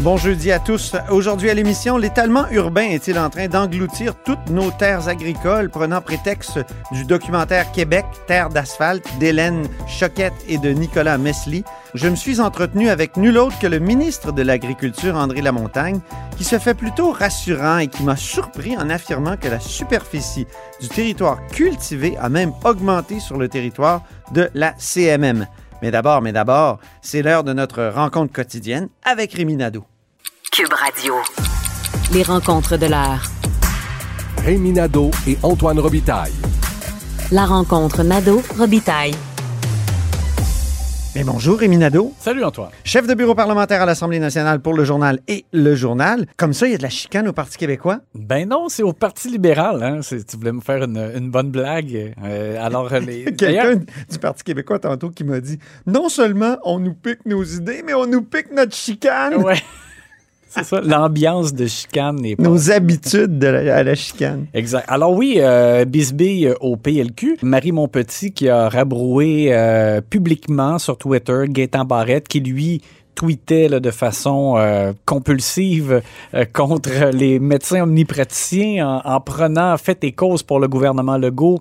Bon 0.00 0.16
jeudi 0.16 0.52
à 0.52 0.60
tous. 0.60 0.94
Aujourd'hui 1.10 1.50
à 1.50 1.54
l'émission, 1.54 1.96
l'étalement 1.96 2.48
urbain 2.52 2.84
est-il 2.84 3.18
en 3.18 3.30
train 3.30 3.48
d'engloutir 3.48 4.14
toutes 4.24 4.48
nos 4.48 4.70
terres 4.70 5.08
agricoles, 5.08 5.70
prenant 5.70 6.00
prétexte 6.00 6.60
du 6.92 7.04
documentaire 7.04 7.72
Québec, 7.72 8.06
Terre 8.28 8.48
d'asphalte 8.48 9.04
d'Hélène 9.18 9.66
Choquette 9.88 10.44
et 10.46 10.58
de 10.58 10.70
Nicolas 10.70 11.18
Mesli? 11.18 11.64
Je 11.94 12.06
me 12.06 12.14
suis 12.14 12.40
entretenu 12.40 12.90
avec 12.90 13.16
nul 13.16 13.36
autre 13.38 13.58
que 13.58 13.66
le 13.66 13.80
ministre 13.80 14.30
de 14.30 14.42
l'Agriculture, 14.42 15.16
André 15.16 15.42
Lamontagne, 15.42 15.98
qui 16.36 16.44
se 16.44 16.60
fait 16.60 16.74
plutôt 16.74 17.10
rassurant 17.10 17.78
et 17.78 17.88
qui 17.88 18.04
m'a 18.04 18.16
surpris 18.16 18.76
en 18.76 18.90
affirmant 18.90 19.36
que 19.36 19.48
la 19.48 19.58
superficie 19.58 20.46
du 20.80 20.88
territoire 20.88 21.44
cultivé 21.48 22.16
a 22.18 22.28
même 22.28 22.52
augmenté 22.64 23.18
sur 23.18 23.36
le 23.36 23.48
territoire 23.48 24.04
de 24.30 24.48
la 24.54 24.74
CMM. 24.78 25.48
Mais 25.82 25.90
d'abord, 25.90 26.22
mais 26.22 26.32
d'abord, 26.32 26.78
c'est 27.02 27.22
l'heure 27.22 27.44
de 27.44 27.52
notre 27.52 27.86
rencontre 27.86 28.32
quotidienne 28.32 28.88
avec 29.04 29.32
Rémi 29.32 29.56
Nadeau. 29.56 29.84
Cube 30.50 30.72
Radio. 30.72 31.14
Les 32.12 32.22
rencontres 32.22 32.76
de 32.76 32.86
l'heure. 32.86 33.22
Rémi 34.44 34.72
Nadeau 34.72 35.10
et 35.26 35.36
Antoine 35.42 35.78
Robitaille. 35.78 36.32
La 37.30 37.44
rencontre 37.44 38.02
Nadeau-Robitaille. 38.02 39.14
Et 41.16 41.24
bonjour, 41.24 41.58
Rémi 41.58 41.78
Nadeau, 41.78 42.12
Salut 42.20 42.44
Antoine. 42.44 42.70
chef 42.84 43.06
de 43.06 43.14
bureau 43.14 43.34
parlementaire 43.34 43.82
à 43.82 43.86
l'Assemblée 43.86 44.20
nationale 44.20 44.60
pour 44.60 44.74
le 44.74 44.84
journal 44.84 45.18
et 45.26 45.46
le 45.52 45.74
journal. 45.74 46.26
Comme 46.36 46.52
ça, 46.52 46.66
il 46.66 46.72
y 46.72 46.74
a 46.74 46.78
de 46.78 46.82
la 46.82 46.90
chicane 46.90 47.26
au 47.26 47.32
Parti 47.32 47.56
québécois? 47.56 48.00
Ben 48.14 48.48
non, 48.48 48.68
c'est 48.68 48.82
au 48.82 48.92
Parti 48.92 49.28
libéral. 49.30 49.82
Hein. 49.82 50.00
Tu 50.02 50.36
voulais 50.36 50.52
me 50.52 50.60
faire 50.60 50.84
une, 50.84 50.98
une 51.16 51.30
bonne 51.30 51.50
blague. 51.50 52.14
Euh, 52.22 52.64
alors, 52.64 52.88
les, 53.00 53.24
Quelqu'un 53.34 53.76
du 53.76 54.18
Parti 54.20 54.44
québécois 54.44 54.78
tantôt 54.78 55.10
qui 55.10 55.24
m'a 55.24 55.40
dit 55.40 55.58
non 55.86 56.08
seulement 56.08 56.58
on 56.64 56.78
nous 56.78 56.94
pique 56.94 57.24
nos 57.26 57.42
idées, 57.42 57.82
mais 57.84 57.94
on 57.94 58.06
nous 58.06 58.22
pique 58.22 58.52
notre 58.54 58.74
chicane, 58.76 59.36
Ouais. 59.36 59.56
C'est 60.48 60.64
ça, 60.64 60.80
l'ambiance 60.80 61.52
de 61.52 61.66
chicane 61.66 62.16
n'est 62.16 62.36
pas... 62.36 62.42
nos 62.42 62.70
habitudes 62.70 63.38
de 63.38 63.46
la- 63.46 63.76
à 63.76 63.82
la 63.82 63.94
chicane. 63.94 64.46
Exact. 64.54 64.84
Alors 64.88 65.12
oui, 65.12 65.36
euh, 65.38 65.84
bisbille 65.84 66.46
euh, 66.48 66.54
au 66.60 66.76
PLQ. 66.76 67.38
Marie 67.42 67.72
Monpetit 67.72 68.32
qui 68.32 68.48
a 68.48 68.68
rabroué 68.68 69.48
euh, 69.50 70.00
publiquement 70.00 70.78
sur 70.78 70.96
Twitter 70.96 71.44
Gaétan 71.48 71.84
Barrette 71.84 72.28
qui 72.28 72.40
lui 72.40 72.80
tweetait 73.14 73.68
là, 73.68 73.80
de 73.80 73.90
façon 73.90 74.54
euh, 74.56 74.92
compulsive 75.04 76.00
euh, 76.34 76.44
contre 76.52 77.10
les 77.12 77.38
médecins 77.40 77.82
omnipraticiens 77.82 78.86
en, 79.04 79.14
en 79.16 79.20
prenant 79.20 79.76
fait 79.76 80.02
et 80.04 80.12
cause 80.12 80.42
pour 80.42 80.60
le 80.60 80.68
gouvernement 80.68 81.18
Legault 81.18 81.58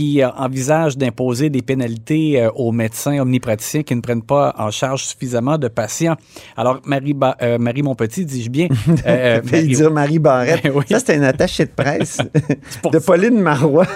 qui 0.00 0.22
euh, 0.22 0.30
envisage 0.30 0.96
d'imposer 0.96 1.50
des 1.50 1.60
pénalités 1.60 2.40
euh, 2.40 2.48
aux 2.54 2.72
médecins 2.72 3.18
omnipraticiens 3.20 3.82
qui 3.82 3.94
ne 3.94 4.00
prennent 4.00 4.22
pas 4.22 4.54
en 4.56 4.70
charge 4.70 5.02
suffisamment 5.04 5.58
de 5.58 5.68
patients. 5.68 6.16
Alors, 6.56 6.80
Marie, 6.86 7.12
Ba- 7.12 7.36
euh, 7.42 7.58
Marie 7.58 7.82
Monpetit, 7.82 8.24
dis-je 8.24 8.48
bien... 8.48 8.68
euh, 9.06 9.42
Marie- 9.44 9.66
dire 9.68 9.90
Marie 9.90 10.18
Barrette. 10.18 10.66
Oui. 10.74 10.84
Ça, 10.88 11.00
c'était 11.00 11.16
un 11.16 11.22
attaché 11.24 11.66
de 11.66 11.70
presse 11.76 12.16
de. 12.92 12.98
Pauline 12.98 13.40
Marois. 13.40 13.86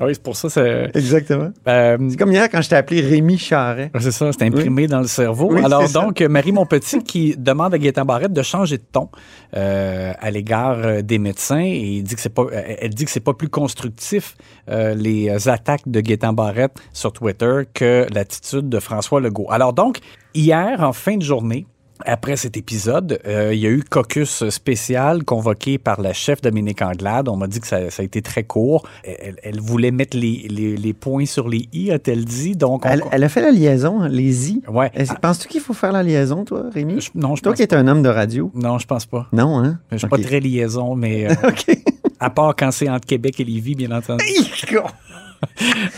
Oui, 0.00 0.10
c'est 0.12 0.22
pour 0.22 0.36
ça. 0.36 0.48
C'est, 0.48 0.90
Exactement. 0.94 1.50
euh, 1.68 1.96
C'est 2.10 2.16
comme 2.16 2.32
hier 2.32 2.48
quand 2.50 2.60
je 2.62 2.68
t'ai 2.68 2.76
appelé 2.76 3.00
Rémi 3.00 3.38
Charret. 3.38 3.90
c'est 4.00 4.10
ça, 4.10 4.30
c'est 4.32 4.42
imprimé 4.44 4.86
dans 4.86 5.00
le 5.00 5.06
cerveau. 5.06 5.48
Oui, 5.52 5.62
Alors 5.64 5.86
ça. 5.86 6.00
donc, 6.00 6.20
Marie 6.22 6.52
Monpetit 6.52 7.02
qui 7.02 7.36
demande 7.36 7.74
à 7.74 7.78
Gaétan 7.78 8.04
Barrette 8.04 8.32
de 8.32 8.42
changer 8.42 8.78
de 8.78 8.82
ton 8.90 9.08
euh, 9.56 10.12
à 10.18 10.30
l'égard 10.30 10.78
euh, 10.78 11.02
des 11.02 11.18
médecins 11.18 11.60
et 11.60 12.02
dit 12.02 12.14
que 12.14 12.20
c'est 12.20 12.28
pas, 12.34 12.46
elle 12.52 12.90
dit 12.94 13.04
que 13.04 13.10
c'est 13.10 13.20
pas 13.20 13.34
plus 13.34 13.48
constructif 13.48 14.36
euh, 14.68 14.94
les 14.94 15.48
attaques 15.48 15.86
de 15.86 16.00
Gaétan 16.00 16.32
Barrette 16.32 16.72
sur 16.92 17.12
Twitter 17.12 17.62
que 17.72 18.06
l'attitude 18.12 18.68
de 18.68 18.80
François 18.80 19.20
Legault. 19.20 19.46
Alors 19.50 19.72
donc, 19.72 19.98
hier 20.34 20.82
en 20.82 20.92
fin 20.92 21.16
de 21.16 21.22
journée. 21.22 21.66
Après 22.06 22.36
cet 22.36 22.56
épisode, 22.56 23.18
euh, 23.26 23.52
il 23.52 23.60
y 23.60 23.66
a 23.66 23.70
eu 23.70 23.82
caucus 23.82 24.48
spécial 24.50 25.24
convoqué 25.24 25.78
par 25.78 26.00
la 26.00 26.12
chef 26.12 26.40
Dominique 26.40 26.80
Anglade. 26.82 27.28
On 27.28 27.36
m'a 27.36 27.46
dit 27.46 27.60
que 27.60 27.66
ça, 27.66 27.90
ça 27.90 28.02
a 28.02 28.04
été 28.04 28.22
très 28.22 28.44
court. 28.44 28.86
Elle, 29.04 29.36
elle 29.42 29.60
voulait 29.60 29.90
mettre 29.90 30.16
les, 30.16 30.46
les- 30.48 30.76
les 30.76 30.92
points 30.92 31.26
sur 31.26 31.48
les 31.48 31.68
i, 31.72 31.90
a-t-elle 31.90 32.24
dit. 32.24 32.54
Donc, 32.56 32.84
on- 32.84 32.88
Elle, 32.88 33.02
elle 33.10 33.24
a 33.24 33.28
fait 33.28 33.42
la 33.42 33.50
liaison, 33.50 34.02
les 34.04 34.52
i. 34.52 34.62
Ouais. 34.68 34.90
Est-ce- 34.94 35.14
Penses-tu 35.14 35.48
qu'il 35.48 35.60
faut 35.60 35.74
faire 35.74 35.92
la 35.92 36.02
liaison, 36.02 36.44
toi, 36.44 36.64
Rémi? 36.72 37.00
Je- 37.00 37.10
non, 37.14 37.34
je 37.36 37.42
toi 37.42 37.52
pense 37.52 37.56
qui 37.58 37.62
es 37.62 37.74
un 37.74 37.86
homme 37.88 38.02
de 38.02 38.08
radio. 38.08 38.50
Non, 38.54 38.78
je 38.78 38.86
pense 38.86 39.06
pas. 39.06 39.26
Non, 39.32 39.58
hein? 39.58 39.78
Je 39.92 39.96
suis 39.98 40.06
pas 40.08 40.18
très 40.18 40.40
liaison, 40.40 40.94
mais 40.94 41.28
euh, 41.30 41.34
OK. 41.48 41.76
à 42.20 42.30
part 42.30 42.54
quand 42.56 42.70
c'est 42.70 42.88
entre 42.88 43.06
Québec 43.06 43.40
et 43.40 43.44
Lévis, 43.44 43.74
bien 43.74 43.90
entendu. 43.90 44.24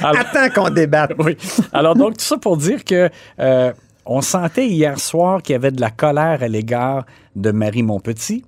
Alors, 0.03 0.21
Attends 0.21 0.51
qu'on 0.55 0.71
débatte. 0.71 1.13
oui. 1.19 1.37
Alors 1.73 1.95
donc, 1.95 2.19
tout 2.19 2.25
ça 2.25 2.37
pour 2.37 2.57
dire 2.57 2.85
que 2.85 3.09
euh, 3.39 3.73
on 4.07 4.21
sentait 4.21 4.67
hier 4.67 4.99
soir 4.99 5.43
qu'il 5.43 5.53
y 5.53 5.57
avait 5.57 5.71
de 5.71 5.81
la 5.81 5.91
colère 5.91 6.43
à 6.43 6.49
l'égard 6.49 7.07
de 7.37 7.51
Marie 7.51 7.83
Monpetit. 7.83 8.45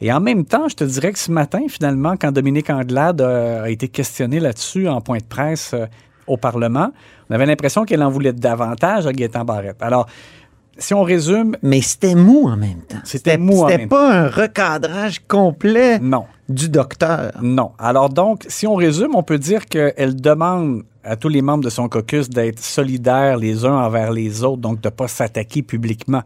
Et 0.00 0.12
en 0.12 0.20
même 0.20 0.44
temps, 0.44 0.68
je 0.68 0.76
te 0.76 0.84
dirais 0.84 1.12
que 1.12 1.18
ce 1.18 1.32
matin, 1.32 1.62
finalement, 1.68 2.16
quand 2.16 2.30
Dominique 2.30 2.70
Anglade 2.70 3.20
euh, 3.20 3.64
a 3.64 3.70
été 3.70 3.88
questionné 3.88 4.38
là-dessus 4.38 4.88
en 4.88 5.00
point 5.00 5.18
de 5.18 5.24
presse 5.24 5.72
euh, 5.74 5.86
au 6.26 6.36
Parlement, 6.36 6.92
on 7.28 7.34
avait 7.34 7.46
l'impression 7.46 7.84
qu'elle 7.84 8.02
en 8.02 8.10
voulait 8.10 8.32
davantage 8.32 9.06
à 9.06 9.12
Gaétan 9.12 9.44
Barrette. 9.44 9.82
Alors, 9.82 10.06
si 10.78 10.94
on 10.94 11.02
résume, 11.02 11.56
Mais 11.62 11.80
c'était 11.80 12.14
mou 12.14 12.48
en 12.48 12.56
même 12.56 12.82
temps. 12.82 12.98
C'était 13.02 13.36
mou 13.36 13.64
en 13.64 13.68
C'était 13.68 13.88
pas 13.88 14.12
un 14.12 14.28
recadrage 14.28 15.20
complet 15.26 15.98
non. 15.98 16.26
du 16.48 16.68
docteur. 16.68 17.32
Non. 17.42 17.72
Alors 17.78 18.08
donc, 18.08 18.44
si 18.46 18.66
on 18.68 18.76
résume, 18.76 19.16
on 19.16 19.24
peut 19.24 19.38
dire 19.38 19.66
qu'elle 19.66 20.14
demande 20.14 20.84
à 21.08 21.16
tous 21.16 21.28
les 21.28 21.40
membres 21.40 21.64
de 21.64 21.70
son 21.70 21.88
caucus 21.88 22.28
d'être 22.28 22.60
solidaires 22.60 23.38
les 23.38 23.64
uns 23.64 23.74
envers 23.74 24.12
les 24.12 24.44
autres, 24.44 24.58
donc 24.58 24.82
de 24.82 24.88
ne 24.88 24.90
pas 24.90 25.08
s'attaquer 25.08 25.62
publiquement. 25.62 26.22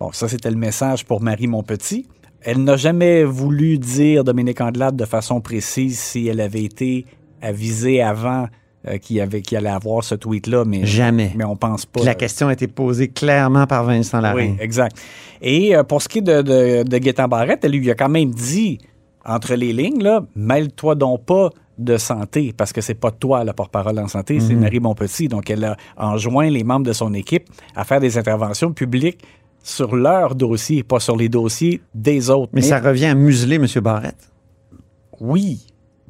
Bon, 0.00 0.10
ça, 0.12 0.28
c'était 0.28 0.50
le 0.50 0.56
message 0.56 1.04
pour 1.04 1.22
Marie 1.22 1.46
Monpetit. 1.46 2.06
Elle 2.42 2.64
n'a 2.64 2.76
jamais 2.76 3.22
voulu 3.22 3.78
dire, 3.78 4.24
Dominique 4.24 4.60
Andelade, 4.60 4.96
de 4.96 5.04
façon 5.04 5.40
précise 5.40 5.98
si 5.98 6.26
elle 6.26 6.40
avait 6.40 6.64
été 6.64 7.06
avisée 7.40 8.02
avant 8.02 8.46
euh, 8.88 8.98
qu'il 8.98 9.24
qu'il 9.28 9.56
allait 9.56 9.68
avoir 9.68 10.02
ce 10.02 10.16
tweet-là, 10.16 10.64
mais, 10.64 10.84
Jamais. 10.84 11.32
mais 11.36 11.44
on 11.44 11.56
pense 11.56 11.86
pas. 11.86 12.02
La 12.02 12.14
question 12.16 12.48
a 12.48 12.52
été 12.52 12.66
posée 12.66 13.08
clairement 13.08 13.66
par 13.68 13.84
Vincent 13.84 14.20
Larrain. 14.20 14.36
Oui, 14.36 14.56
exact. 14.58 14.96
Et 15.40 15.76
euh, 15.76 15.84
pour 15.84 16.02
ce 16.02 16.08
qui 16.08 16.18
est 16.18 16.22
de, 16.22 16.42
de, 16.42 16.82
de 16.82 17.26
Barrette, 17.28 17.64
elle 17.64 17.72
lui 17.72 17.90
a 17.90 17.94
quand 17.94 18.08
même 18.08 18.30
dit, 18.30 18.78
entre 19.24 19.54
les 19.54 19.72
lignes, 19.72 20.02
là, 20.02 20.24
mêle-toi 20.34 20.96
donc 20.96 21.24
pas 21.24 21.50
de 21.78 21.96
santé, 21.96 22.52
parce 22.56 22.72
que 22.72 22.80
c'est 22.80 22.94
pas 22.94 23.10
toi 23.10 23.44
la 23.44 23.52
porte-parole 23.54 23.98
en 23.98 24.08
santé, 24.08 24.40
c'est 24.40 24.54
Marie 24.54 24.80
Monpetit. 24.80 25.28
Donc, 25.28 25.48
elle 25.50 25.64
a 25.64 25.76
enjoint 25.96 26.50
les 26.50 26.64
membres 26.64 26.86
de 26.86 26.92
son 26.92 27.14
équipe 27.14 27.48
à 27.76 27.84
faire 27.84 28.00
des 28.00 28.18
interventions 28.18 28.72
publiques 28.72 29.20
sur 29.62 29.94
leur 29.96 30.34
dossier, 30.34 30.82
pas 30.82 31.00
sur 31.00 31.16
les 31.16 31.28
dossiers 31.28 31.80
des 31.94 32.30
autres. 32.30 32.50
Mais 32.52 32.62
ça 32.62 32.80
revient 32.80 33.06
à 33.06 33.14
museler 33.14 33.56
M. 33.56 33.66
Barrette? 33.82 34.30
Oui. 35.20 35.66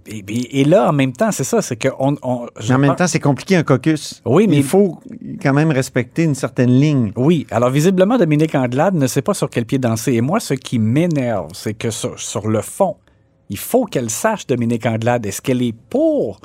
Et, 0.06 0.60
et- 0.60 0.64
là, 0.64 0.88
en 0.88 0.92
même 0.94 1.12
temps, 1.12 1.30
c'est 1.32 1.44
ça, 1.44 1.60
c'est 1.60 1.76
que 1.76 1.88
on, 1.98 2.16
on- 2.22 2.46
je 2.58 2.68
Mais 2.68 2.74
en 2.74 2.78
même 2.78 2.90
pense- 2.90 2.96
temps, 2.98 3.06
c'est 3.08 3.20
compliqué 3.20 3.56
un 3.56 3.62
caucus. 3.62 4.22
Oui, 4.24 4.46
mais- 4.48 4.56
il 4.56 4.62
faut 4.62 4.98
quand 5.42 5.52
même 5.52 5.70
respecter 5.70 6.22
une 6.24 6.34
certaine 6.34 6.70
ligne. 6.70 7.12
Oui, 7.16 7.46
alors 7.50 7.68
visiblement, 7.68 8.16
Dominique 8.16 8.54
Andelade 8.54 8.94
ne 8.94 9.06
sait 9.06 9.20
pas 9.20 9.34
sur 9.34 9.50
quel 9.50 9.66
pied 9.66 9.78
danser. 9.78 10.14
Et 10.14 10.22
moi, 10.22 10.40
ce 10.40 10.54
qui 10.54 10.78
m'énerve, 10.78 11.48
c'est 11.52 11.74
que 11.74 11.90
sur, 11.90 12.18
sur 12.18 12.48
le 12.48 12.62
fond, 12.62 12.96
il 13.50 13.58
faut 13.58 13.84
qu'elle 13.84 14.10
sache, 14.10 14.46
Dominique 14.46 14.86
Andelade, 14.86 15.26
est-ce 15.26 15.40
qu'elle 15.42 15.62
est 15.62 15.74
pour 15.90 16.40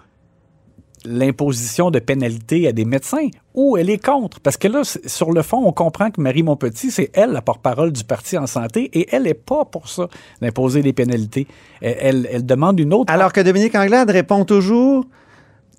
l'imposition 1.05 1.91
de 1.91 1.99
pénalités 1.99 2.65
à 2.67 2.71
des 2.71 2.85
médecins 2.85 3.27
ou 3.53 3.75
elle 3.75 3.89
est 3.89 4.03
contre? 4.03 4.39
Parce 4.39 4.55
que 4.55 4.69
là, 4.69 4.83
sur 4.83 5.31
le 5.33 5.41
fond, 5.41 5.61
on 5.65 5.73
comprend 5.73 6.11
que 6.11 6.21
Marie 6.21 6.43
Monpetit, 6.43 6.91
c'est 6.91 7.09
elle 7.13 7.31
la 7.31 7.41
porte-parole 7.41 7.91
du 7.91 8.03
parti 8.05 8.37
en 8.37 8.47
santé 8.47 8.89
et 8.93 9.07
elle 9.13 9.23
n'est 9.23 9.33
pas 9.33 9.65
pour 9.65 9.89
ça, 9.89 10.07
d'imposer 10.41 10.81
des 10.81 10.93
pénalités. 10.93 11.45
Elle, 11.81 11.97
elle- 11.99 12.29
elle 12.31 12.45
demande 12.45 12.79
une 12.79 12.93
autre... 12.93 13.11
Alors 13.11 13.33
que 13.33 13.41
Dominique 13.41 13.75
Anglade 13.75 14.09
répond 14.09 14.45
toujours 14.45 15.05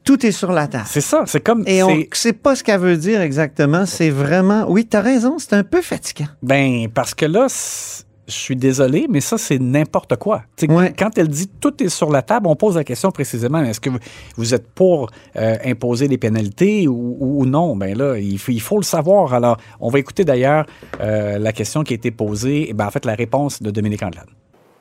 tout 0.04 0.26
est 0.26 0.32
sur 0.32 0.52
la 0.52 0.66
table. 0.68 0.84
C'est 0.86 1.00
ça, 1.00 1.22
c'est 1.24 1.40
comme... 1.40 1.64
Et 1.66 1.82
on 1.82 1.88
ne 1.96 2.02
c'est- 2.02 2.08
sait 2.14 2.32
pas 2.34 2.54
ce 2.54 2.62
qu'elle 2.62 2.80
veut 2.80 2.98
dire 2.98 3.22
exactement. 3.22 3.86
C'est 3.86 4.10
vraiment. 4.10 4.66
Oui, 4.68 4.86
tu 4.86 4.94
as 4.98 5.00
raison, 5.00 5.38
c'est 5.38 5.54
un 5.54 5.64
peu 5.64 5.80
fatigant. 5.80 6.26
Ben, 6.42 6.88
parce 6.92 7.14
que 7.14 7.24
là, 7.24 7.46
je 8.26 8.34
suis 8.34 8.56
désolé, 8.56 9.06
mais 9.08 9.20
ça, 9.20 9.38
c'est 9.38 9.58
n'importe 9.58 10.16
quoi. 10.16 10.42
Ouais. 10.68 10.92
Quand 10.96 11.16
elle 11.18 11.28
dit 11.28 11.48
tout 11.60 11.82
est 11.82 11.88
sur 11.88 12.10
la 12.10 12.22
table, 12.22 12.46
on 12.46 12.56
pose 12.56 12.76
la 12.76 12.84
question 12.84 13.10
précisément 13.10 13.62
est-ce 13.62 13.80
que 13.80 13.90
vous, 13.90 13.98
vous 14.36 14.54
êtes 14.54 14.66
pour 14.68 15.10
euh, 15.36 15.56
imposer 15.64 16.08
des 16.08 16.18
pénalités 16.18 16.88
ou, 16.88 17.16
ou 17.20 17.46
non? 17.46 17.76
Ben 17.76 17.96
là, 17.96 18.16
il 18.18 18.38
faut, 18.38 18.52
il 18.52 18.60
faut 18.60 18.78
le 18.78 18.84
savoir. 18.84 19.34
Alors, 19.34 19.58
on 19.80 19.90
va 19.90 19.98
écouter 19.98 20.24
d'ailleurs 20.24 20.66
euh, 21.00 21.38
la 21.38 21.52
question 21.52 21.82
qui 21.82 21.92
a 21.92 21.96
été 21.96 22.10
posée, 22.10 22.70
et 22.70 22.72
ben, 22.72 22.86
en 22.86 22.90
fait, 22.90 23.04
la 23.04 23.14
réponse 23.14 23.62
de 23.62 23.70
Dominique 23.70 24.02
Andelade. 24.02 24.28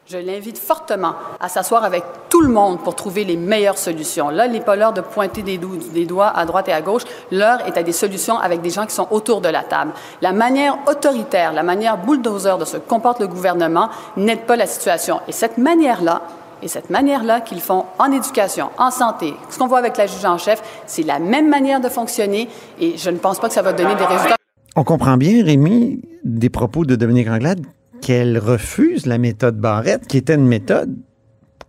Je 0.05 0.17
l'invite 0.17 0.57
fortement 0.57 1.13
à 1.39 1.47
s'asseoir 1.47 1.85
avec 1.85 2.03
tout 2.27 2.41
le 2.41 2.49
monde 2.49 2.83
pour 2.83 2.93
trouver 2.93 3.23
les 3.23 3.37
meilleures 3.37 3.77
solutions. 3.77 4.27
Là, 4.29 4.47
il 4.47 4.51
n'est 4.51 4.59
pas 4.59 4.75
l'heure 4.75 4.91
de 4.91 4.99
pointer 4.99 5.43
des, 5.43 5.57
doigts 6.05 6.27
à 6.27 6.45
droite 6.45 6.67
et 6.67 6.73
à 6.73 6.81
gauche. 6.81 7.03
L'heure 7.31 7.65
est 7.65 7.77
à 7.77 7.83
des 7.83 7.93
solutions 7.93 8.37
avec 8.37 8.61
des 8.61 8.69
gens 8.69 8.85
qui 8.85 8.93
sont 8.93 9.07
autour 9.11 9.39
de 9.39 9.47
la 9.47 9.63
table. 9.63 9.93
La 10.21 10.33
manière 10.33 10.77
autoritaire, 10.87 11.53
la 11.53 11.63
manière 11.63 11.97
bulldozer 11.97 12.57
de 12.57 12.65
se 12.65 12.75
comporte 12.75 13.21
le 13.21 13.27
gouvernement 13.27 13.89
n'aide 14.17 14.41
pas 14.41 14.57
la 14.57 14.67
situation. 14.67 15.21
Et 15.29 15.31
cette 15.31 15.57
manière-là, 15.57 16.21
et 16.61 16.67
cette 16.67 16.89
manière-là 16.89 17.39
qu'ils 17.39 17.61
font 17.61 17.85
en 17.97 18.11
éducation, 18.11 18.71
en 18.77 18.91
santé, 18.91 19.33
ce 19.49 19.57
qu'on 19.57 19.67
voit 19.67 19.79
avec 19.79 19.95
la 19.95 20.07
juge 20.07 20.25
en 20.25 20.37
chef, 20.37 20.61
c'est 20.85 21.03
la 21.03 21.19
même 21.19 21.49
manière 21.49 21.79
de 21.79 21.87
fonctionner 21.87 22.49
et 22.77 22.97
je 22.97 23.09
ne 23.09 23.17
pense 23.17 23.39
pas 23.39 23.47
que 23.47 23.53
ça 23.53 23.61
va 23.61 23.71
donner 23.71 23.95
des 23.95 24.05
résultats. 24.05 24.35
On 24.75 24.83
comprend 24.83 25.15
bien, 25.15 25.45
Rémi, 25.45 26.01
des 26.25 26.49
propos 26.49 26.83
de 26.83 26.97
Dominique 26.97 27.29
Anglade, 27.29 27.65
qu'elle 28.03 28.37
refuse 28.37 29.05
la 29.05 29.17
méthode 29.17 29.57
Barrette, 29.57 30.07
qui 30.07 30.17
était 30.17 30.35
une 30.35 30.45
méthode 30.45 30.93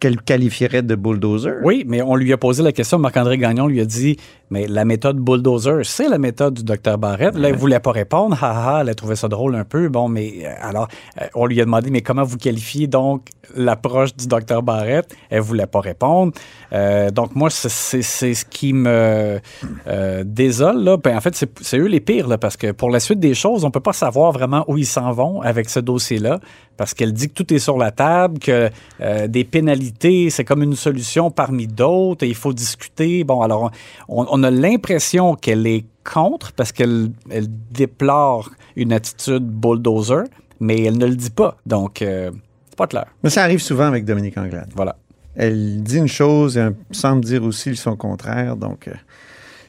qu'elle 0.05 0.21
qualifierait 0.21 0.83
de 0.83 0.97
bulldozer? 0.97 1.55
Oui, 1.65 1.85
mais 1.89 2.03
on 2.03 2.15
lui 2.15 2.31
a 2.35 2.37
posé 2.37 2.63
la 2.63 2.73
question, 2.73 2.99
Marc-André 2.99 3.39
Gagnon 3.39 3.67
lui 3.69 3.81
a 3.81 3.87
dit, 3.87 4.19
mais 4.51 4.67
la 4.67 4.85
méthode 4.85 5.17
bulldozer, 5.17 5.81
c'est 5.85 6.11
la 6.11 6.19
méthode 6.19 6.53
du 6.53 6.63
docteur 6.63 6.99
Barrette. 6.99 7.39
Là, 7.39 7.49
il 7.49 7.55
voulait 7.55 7.81
pas 7.81 7.91
répondre, 7.93 8.37
ha, 8.45 8.77
ha, 8.77 8.81
elle 8.83 8.91
a 8.91 8.95
trouvé 8.95 9.17
ça 9.17 9.29
drôle 9.29 9.55
un 9.55 9.65
peu. 9.65 9.89
Bon, 9.89 10.09
mais 10.09 10.45
euh, 10.45 10.51
alors, 10.61 10.89
euh, 11.23 11.25
on 11.35 11.47
lui 11.47 11.59
a 11.63 11.65
demandé, 11.65 11.89
mais 11.89 12.03
comment 12.03 12.23
vous 12.23 12.37
qualifiez 12.37 12.87
donc 12.87 13.29
l'approche 13.57 14.15
du 14.15 14.27
docteur 14.27 14.63
Barrette? 14.63 15.17
Elle 15.31 15.41
voulait 15.41 15.67
pas 15.67 15.81
répondre. 15.81 16.33
Euh, 16.75 17.11
donc, 17.11 17.35
moi, 17.35 17.49
c'est- 17.49 18.03
ce 18.03 18.45
qui 18.45 18.75
me 18.75 19.41
euh, 19.87 20.23
désole. 20.27 20.85
Là. 20.85 20.99
Ben, 20.99 21.17
en 21.17 21.21
fait, 21.23 21.35
c'est 21.63 21.79
eux 21.79 21.87
les 21.87 22.01
pires, 22.01 22.29
là, 22.29 22.37
parce 22.37 22.59
que 22.59 22.73
pour 22.73 22.91
la 22.91 23.01
suite 23.01 23.21
des 23.21 23.33
choses, 23.33 23.65
on 23.65 23.71
peut 23.71 23.81
pas 23.81 23.95
savoir 23.95 24.33
vraiment 24.33 24.67
où 24.69 24.77
ils 24.77 24.85
s'en 24.85 25.13
vont 25.13 25.41
avec 25.41 25.71
ce 25.71 25.81
dossier-là, 25.81 26.41
parce 26.77 26.95
qu'elle 26.95 27.13
dit 27.13 27.29
que 27.29 27.35
tout 27.35 27.53
est 27.53 27.59
sur 27.59 27.79
la 27.79 27.91
table, 27.91 28.39
que 28.39 28.71
euh, 29.01 29.27
des 29.29 29.45
pénalités, 29.45 30.31
c'est 30.31 30.45
comme 30.45 30.63
une 30.63 30.77
solution 30.77 31.31
parmi 31.31 31.67
d'autres, 31.67 32.25
et 32.25 32.29
il 32.29 32.35
faut 32.35 32.53
discuter. 32.53 33.25
Bon, 33.25 33.43
alors, 33.43 33.71
on, 34.09 34.27
on 34.31 34.43
a 34.43 34.51
l'impression 34.51 35.35
qu'elle 35.35 35.67
est 35.67 35.85
contre, 36.05 36.53
parce 36.53 36.73
qu'elle 36.73 37.11
elle 37.31 37.47
déplore 37.71 38.51
une 38.77 38.93
attitude 38.93 39.45
bulldozer, 39.45 40.25
mais 40.61 40.83
elle 40.83 40.99
ne 40.99 41.07
le 41.07 41.17
dit 41.17 41.31
pas. 41.31 41.57
Donc, 41.67 42.03
euh, 42.03 42.31
c'est 42.69 42.77
pas 42.77 42.87
clair. 42.87 43.07
Mais 43.23 43.31
ça 43.31 43.43
arrive 43.43 43.61
souvent 43.61 43.87
avec 43.87 44.05
Dominique 44.05 44.37
Anglade. 44.37 44.71
Voilà. 44.75 44.97
Elle 45.37 45.83
dit 45.83 45.99
une 45.99 46.09
chose 46.09 46.57
et 46.57 46.69
semble 46.93 47.25
dire 47.25 47.43
aussi 47.43 47.75
son 47.75 47.97
contraire, 47.97 48.57
donc 48.57 48.87
euh, 48.87 48.93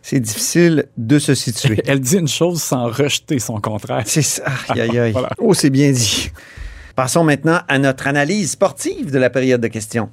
c'est 0.03 0.19
difficile 0.19 0.85
de 0.97 1.17
se 1.17 1.33
situer. 1.33 1.81
Elle 1.87 1.99
dit 1.99 2.17
une 2.17 2.27
chose 2.27 2.61
sans 2.61 2.85
rejeter 2.85 3.39
son 3.39 3.59
contraire. 3.59 4.03
C'est 4.05 4.21
ça. 4.21 4.43
Aïe, 4.69 4.81
aïe, 4.81 4.99
aïe. 4.99 5.15
Oh, 5.39 5.55
c'est 5.55 5.71
bien 5.71 5.91
dit. 5.91 6.29
Passons 6.95 7.25
maintenant 7.25 7.59
à 7.67 7.77
notre 7.77 8.07
analyse 8.07 8.51
sportive 8.51 9.11
de 9.11 9.19
la 9.19 9.29
période 9.29 9.59
de 9.59 9.67
questions. 9.67 10.09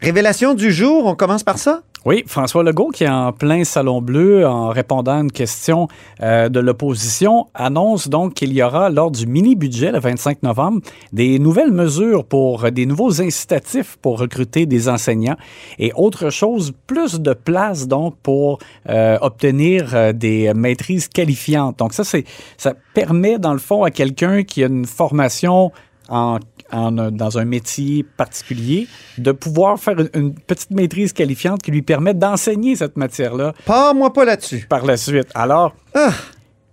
Révélation 0.00 0.54
du 0.54 0.72
jour, 0.72 1.06
on 1.06 1.14
commence 1.14 1.44
par 1.44 1.58
ça? 1.58 1.82
Oui, 2.04 2.24
François 2.26 2.64
Legault, 2.64 2.88
qui 2.88 3.04
est 3.04 3.08
en 3.08 3.32
plein 3.32 3.62
salon 3.62 4.02
bleu 4.02 4.44
en 4.44 4.70
répondant 4.70 5.18
à 5.18 5.20
une 5.20 5.30
question 5.30 5.86
euh, 6.20 6.48
de 6.48 6.58
l'opposition, 6.58 7.46
annonce 7.54 8.08
donc 8.08 8.34
qu'il 8.34 8.52
y 8.52 8.60
aura, 8.60 8.90
lors 8.90 9.12
du 9.12 9.24
mini-budget 9.24 9.92
le 9.92 10.00
25 10.00 10.42
novembre, 10.42 10.80
des 11.12 11.38
nouvelles 11.38 11.70
mesures 11.70 12.24
pour 12.24 12.64
euh, 12.64 12.70
des 12.70 12.86
nouveaux 12.86 13.22
incitatifs 13.22 13.98
pour 14.02 14.18
recruter 14.18 14.66
des 14.66 14.88
enseignants 14.88 15.36
et 15.78 15.92
autre 15.94 16.30
chose, 16.30 16.72
plus 16.88 17.20
de 17.20 17.34
place 17.34 17.86
donc 17.86 18.16
pour 18.20 18.58
euh, 18.88 19.16
obtenir 19.20 20.12
des 20.12 20.52
maîtrises 20.54 21.06
qualifiantes. 21.06 21.78
Donc 21.78 21.92
ça, 21.92 22.02
c'est 22.02 22.24
ça 22.56 22.74
permet 22.94 23.38
dans 23.38 23.52
le 23.52 23.60
fond 23.60 23.84
à 23.84 23.92
quelqu'un 23.92 24.42
qui 24.42 24.64
a 24.64 24.66
une 24.66 24.86
formation 24.86 25.70
en, 26.08 26.38
en, 26.72 26.96
euh, 26.98 27.10
dans 27.10 27.38
un 27.38 27.44
métier 27.44 28.04
particulier, 28.16 28.88
de 29.18 29.32
pouvoir 29.32 29.78
faire 29.78 29.98
une, 30.00 30.10
une 30.14 30.34
petite 30.34 30.70
maîtrise 30.70 31.12
qualifiante 31.12 31.62
qui 31.62 31.70
lui 31.70 31.82
permet 31.82 32.14
d'enseigner 32.14 32.76
cette 32.76 32.96
matière-là 32.96 33.52
Pas-moi 33.66 34.12
pas 34.12 34.24
là-dessus. 34.24 34.66
par 34.68 34.84
la 34.86 34.96
suite. 34.96 35.28
Alors, 35.34 35.74
Ah. 35.94 36.10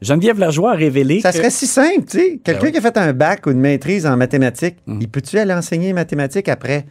Geneviève 0.02 0.40
Lajoie 0.40 0.72
a 0.72 0.76
révélé 0.76 1.20
Ça 1.20 1.32
que... 1.32 1.38
serait 1.40 1.50
si 1.50 1.68
simple, 1.68 2.06
tu 2.10 2.18
sais. 2.20 2.40
Quelqu'un 2.42 2.62
Ben 2.62 2.66
oui. 2.68 2.72
qui 2.72 2.78
a 2.78 2.82
fait 2.82 2.98
un 2.98 3.12
bac 3.12 3.46
ou 3.46 3.52
une 3.52 3.60
maîtrise 3.60 4.06
en 4.06 4.16
mathématiques, 4.16 4.78
Mm. 4.88 5.00
il 5.02 5.10
peut-tu 5.10 5.38
aller 5.38 5.54
enseigner 5.54 5.92
mathématiques 5.92 6.48
après? 6.48 6.86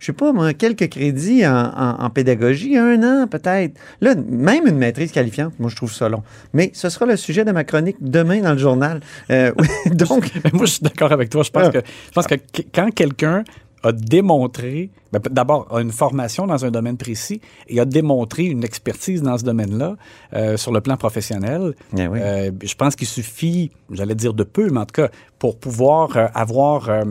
Je 0.00 0.06
sais 0.06 0.12
pas, 0.12 0.32
moi, 0.32 0.52
quelques 0.54 0.88
crédits 0.88 1.46
en, 1.46 1.52
en- 1.76 2.02
en 2.04 2.10
pédagogie, 2.10 2.76
un 2.76 3.02
an 3.02 3.26
peut-être. 3.28 3.78
Là, 4.00 4.14
même 4.16 4.66
une 4.66 4.76
maîtrise 4.78 5.12
qualifiante, 5.12 5.52
moi, 5.60 5.68
je 5.70 5.76
trouve 5.76 5.92
ça 5.92 6.08
long. 6.08 6.22
Mais 6.54 6.70
ce 6.74 6.88
sera 6.88 7.04
le 7.06 7.16
sujet 7.16 7.44
de 7.44 7.52
ma 7.52 7.64
chronique 7.64 7.98
demain 8.00 8.40
dans 8.40 8.52
le 8.52 8.58
journal. 8.58 9.00
Euh, 9.30 9.52
donc, 9.92 10.32
moi, 10.54 10.64
je 10.64 10.70
suis 10.72 10.82
d'accord 10.82 11.12
avec 11.12 11.28
toi. 11.30 11.42
Je 11.42 11.50
pense 11.50 11.66
Ah. 11.66 11.70
que, 11.70 11.78
je 11.80 12.12
pense 12.12 12.26
que 12.26 12.34
qu- 12.34 12.66
quand 12.74 12.90
quelqu'un 12.94 13.44
a 13.82 13.92
démontré, 13.92 14.90
ben, 15.12 15.20
d'abord, 15.30 15.66
a 15.74 15.80
une 15.80 15.90
formation 15.92 16.46
dans 16.46 16.64
un 16.64 16.70
domaine 16.70 16.96
précis 16.98 17.40
et 17.68 17.80
a 17.80 17.84
démontré 17.86 18.44
une 18.44 18.62
expertise 18.64 19.22
dans 19.22 19.38
ce 19.38 19.44
domaine-là 19.44 19.96
euh, 20.34 20.56
sur 20.58 20.70
le 20.72 20.80
plan 20.82 20.96
professionnel, 20.98 21.74
Eh 21.96 22.06
oui. 22.06 22.18
euh, 22.22 22.50
je 22.62 22.74
pense 22.74 22.94
qu'il 22.96 23.06
suffit, 23.08 23.70
j'allais 23.90 24.14
dire 24.14 24.34
de 24.34 24.44
peu, 24.44 24.68
mais 24.70 24.80
en 24.80 24.84
tout 24.86 25.02
cas, 25.02 25.08
pour 25.38 25.58
pouvoir 25.58 26.16
euh, 26.16 26.26
avoir 26.34 26.88
euh, 26.90 27.04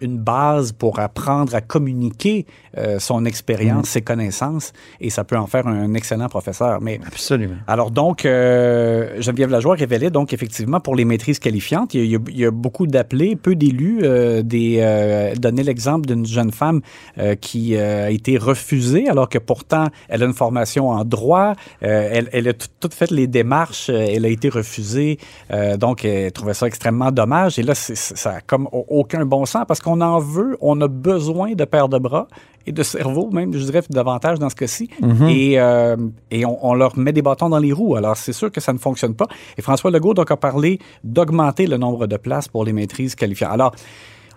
une 0.00 0.18
base 0.18 0.72
pour 0.72 0.98
apprendre 0.98 1.54
à 1.54 1.60
communiquer 1.60 2.46
euh, 2.76 2.98
son 2.98 3.24
expérience, 3.24 3.88
ses 3.88 4.02
connaissances, 4.02 4.72
et 5.00 5.10
ça 5.10 5.24
peut 5.24 5.36
en 5.38 5.46
faire 5.46 5.66
un 5.66 5.94
excellent 5.94 6.28
professeur. 6.28 6.80
Mais 6.80 7.00
absolument. 7.06 7.54
alors 7.66 7.90
donc, 7.90 8.24
euh, 8.24 9.20
Geneviève 9.20 9.50
Lajoie 9.50 9.74
révélait 9.76 10.10
donc 10.10 10.32
effectivement 10.32 10.80
pour 10.80 10.96
les 10.96 11.04
maîtrises 11.04 11.38
qualifiantes, 11.38 11.94
il 11.94 12.04
y 12.06 12.16
a, 12.16 12.18
il 12.28 12.38
y 12.38 12.44
a- 12.44 12.50
beaucoup 12.50 12.86
d'appelés, 12.86 13.36
peu 13.36 13.54
d'élus. 13.54 14.00
Euh, 14.02 14.42
des 14.42 14.78
euh, 14.80 15.34
donnait 15.34 15.62
l'exemple 15.62 16.06
d'une 16.06 16.26
jeune 16.26 16.52
femme 16.52 16.80
euh, 17.18 17.34
qui 17.34 17.76
euh, 17.76 18.06
a 18.06 18.10
été 18.10 18.36
refusée 18.38 19.08
alors 19.08 19.28
que 19.28 19.38
pourtant 19.38 19.86
elle 20.08 20.22
a 20.22 20.26
une 20.26 20.34
formation 20.34 20.88
en 20.90 21.04
droit, 21.04 21.54
euh, 21.82 22.08
elle, 22.12 22.28
elle 22.32 22.48
a 22.48 22.52
tout, 22.52 22.68
tout 22.80 22.90
fait 22.92 23.10
les 23.10 23.26
démarches, 23.26 23.88
elle 23.88 24.24
a 24.24 24.28
été 24.28 24.48
refusée, 24.48 25.18
euh, 25.52 25.76
donc 25.76 26.04
elle 26.04 26.32
trouvait 26.32 26.54
ça 26.54 26.66
extrêmement 26.66 27.10
dommage. 27.10 27.58
Et 27.58 27.62
là, 27.62 27.74
ça 27.74 28.30
a 28.30 28.40
comme 28.40 28.66
au- 28.72 28.84
aucun 28.88 29.24
bon 29.26 29.44
sens 29.46 29.64
parce 29.66 29.80
qu'on 29.86 30.00
en 30.00 30.18
veut, 30.18 30.56
on 30.60 30.80
a 30.80 30.88
besoin 30.88 31.52
de 31.52 31.64
paires 31.64 31.88
de 31.88 31.98
bras 31.98 32.26
et 32.66 32.72
de 32.72 32.82
cerveau, 32.82 33.30
même, 33.30 33.52
je 33.52 33.64
dirais 33.64 33.82
davantage 33.88 34.40
dans 34.40 34.50
ce 34.50 34.56
cas-ci. 34.56 34.90
Et, 35.28 35.60
euh, 35.60 35.96
et 36.32 36.44
on, 36.44 36.66
on 36.66 36.74
leur 36.74 36.98
met 36.98 37.12
des 37.12 37.22
bâtons 37.22 37.48
dans 37.48 37.60
les 37.60 37.72
roues. 37.72 37.94
Alors, 37.94 38.16
c'est 38.16 38.32
sûr 38.32 38.50
que 38.50 38.60
ça 38.60 38.72
ne 38.72 38.78
fonctionne 38.78 39.14
pas. 39.14 39.28
Et 39.56 39.62
François 39.62 39.92
Legault 39.92 40.14
donc, 40.14 40.30
a 40.32 40.36
parlé 40.36 40.80
d'augmenter 41.04 41.68
le 41.68 41.76
nombre 41.76 42.08
de 42.08 42.16
places 42.16 42.48
pour 42.48 42.64
les 42.64 42.72
maîtrises 42.72 43.14
qualifiantes. 43.14 43.52
Alors, 43.52 43.72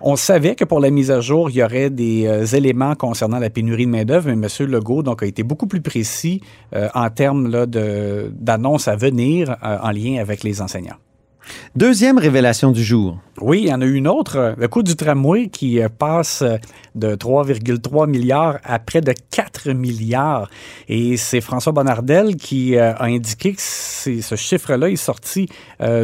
on 0.01 0.15
savait 0.15 0.55
que 0.55 0.65
pour 0.65 0.79
la 0.79 0.91
mise 0.91 1.09
à 1.09 1.19
jour, 1.19 1.49
il 1.49 1.57
y 1.57 1.63
aurait 1.63 1.89
des 1.89 2.27
euh, 2.27 2.45
éléments 2.45 2.93
concernant 2.93 3.39
la 3.39 3.49
pénurie 3.49 3.85
de 3.87 3.91
main-d'œuvre, 3.91 4.31
mais 4.31 4.47
M. 4.47 4.67
Legault 4.67 5.01
donc, 5.01 5.23
a 5.23 5.25
été 5.25 5.41
beaucoup 5.41 5.67
plus 5.67 5.81
précis 5.81 6.41
euh, 6.75 6.87
en 6.93 7.09
termes 7.09 7.65
d'annonces 7.65 8.87
à 8.87 8.95
venir 8.95 9.49
euh, 9.63 9.77
en 9.81 9.91
lien 9.91 10.21
avec 10.21 10.43
les 10.43 10.61
enseignants. 10.61 10.97
Deuxième 11.75 12.17
révélation 12.17 12.71
du 12.71 12.83
jour. 12.83 13.17
Oui, 13.41 13.61
il 13.63 13.69
y 13.69 13.73
en 13.73 13.81
a 13.81 13.85
une 13.85 14.07
autre. 14.07 14.55
Le 14.57 14.67
coût 14.67 14.83
du 14.83 14.95
tramway 14.95 15.47
qui 15.47 15.81
euh, 15.81 15.87
passe 15.89 16.41
euh, 16.41 16.57
de 16.95 17.15
3,3 17.15 18.09
milliards 18.09 18.57
à 18.63 18.79
près 18.79 19.01
de 19.01 19.13
4 19.31 19.71
milliards. 19.71 20.49
Et 20.89 21.15
c'est 21.17 21.39
François 21.41 21.71
Bonnardel 21.71 22.35
qui 22.35 22.75
euh, 22.75 22.93
a 22.95 23.05
indiqué 23.05 23.53
que 23.53 23.61
ce 23.61 24.35
chiffre-là 24.35 24.89
est 24.89 24.95
sorti 24.95 25.47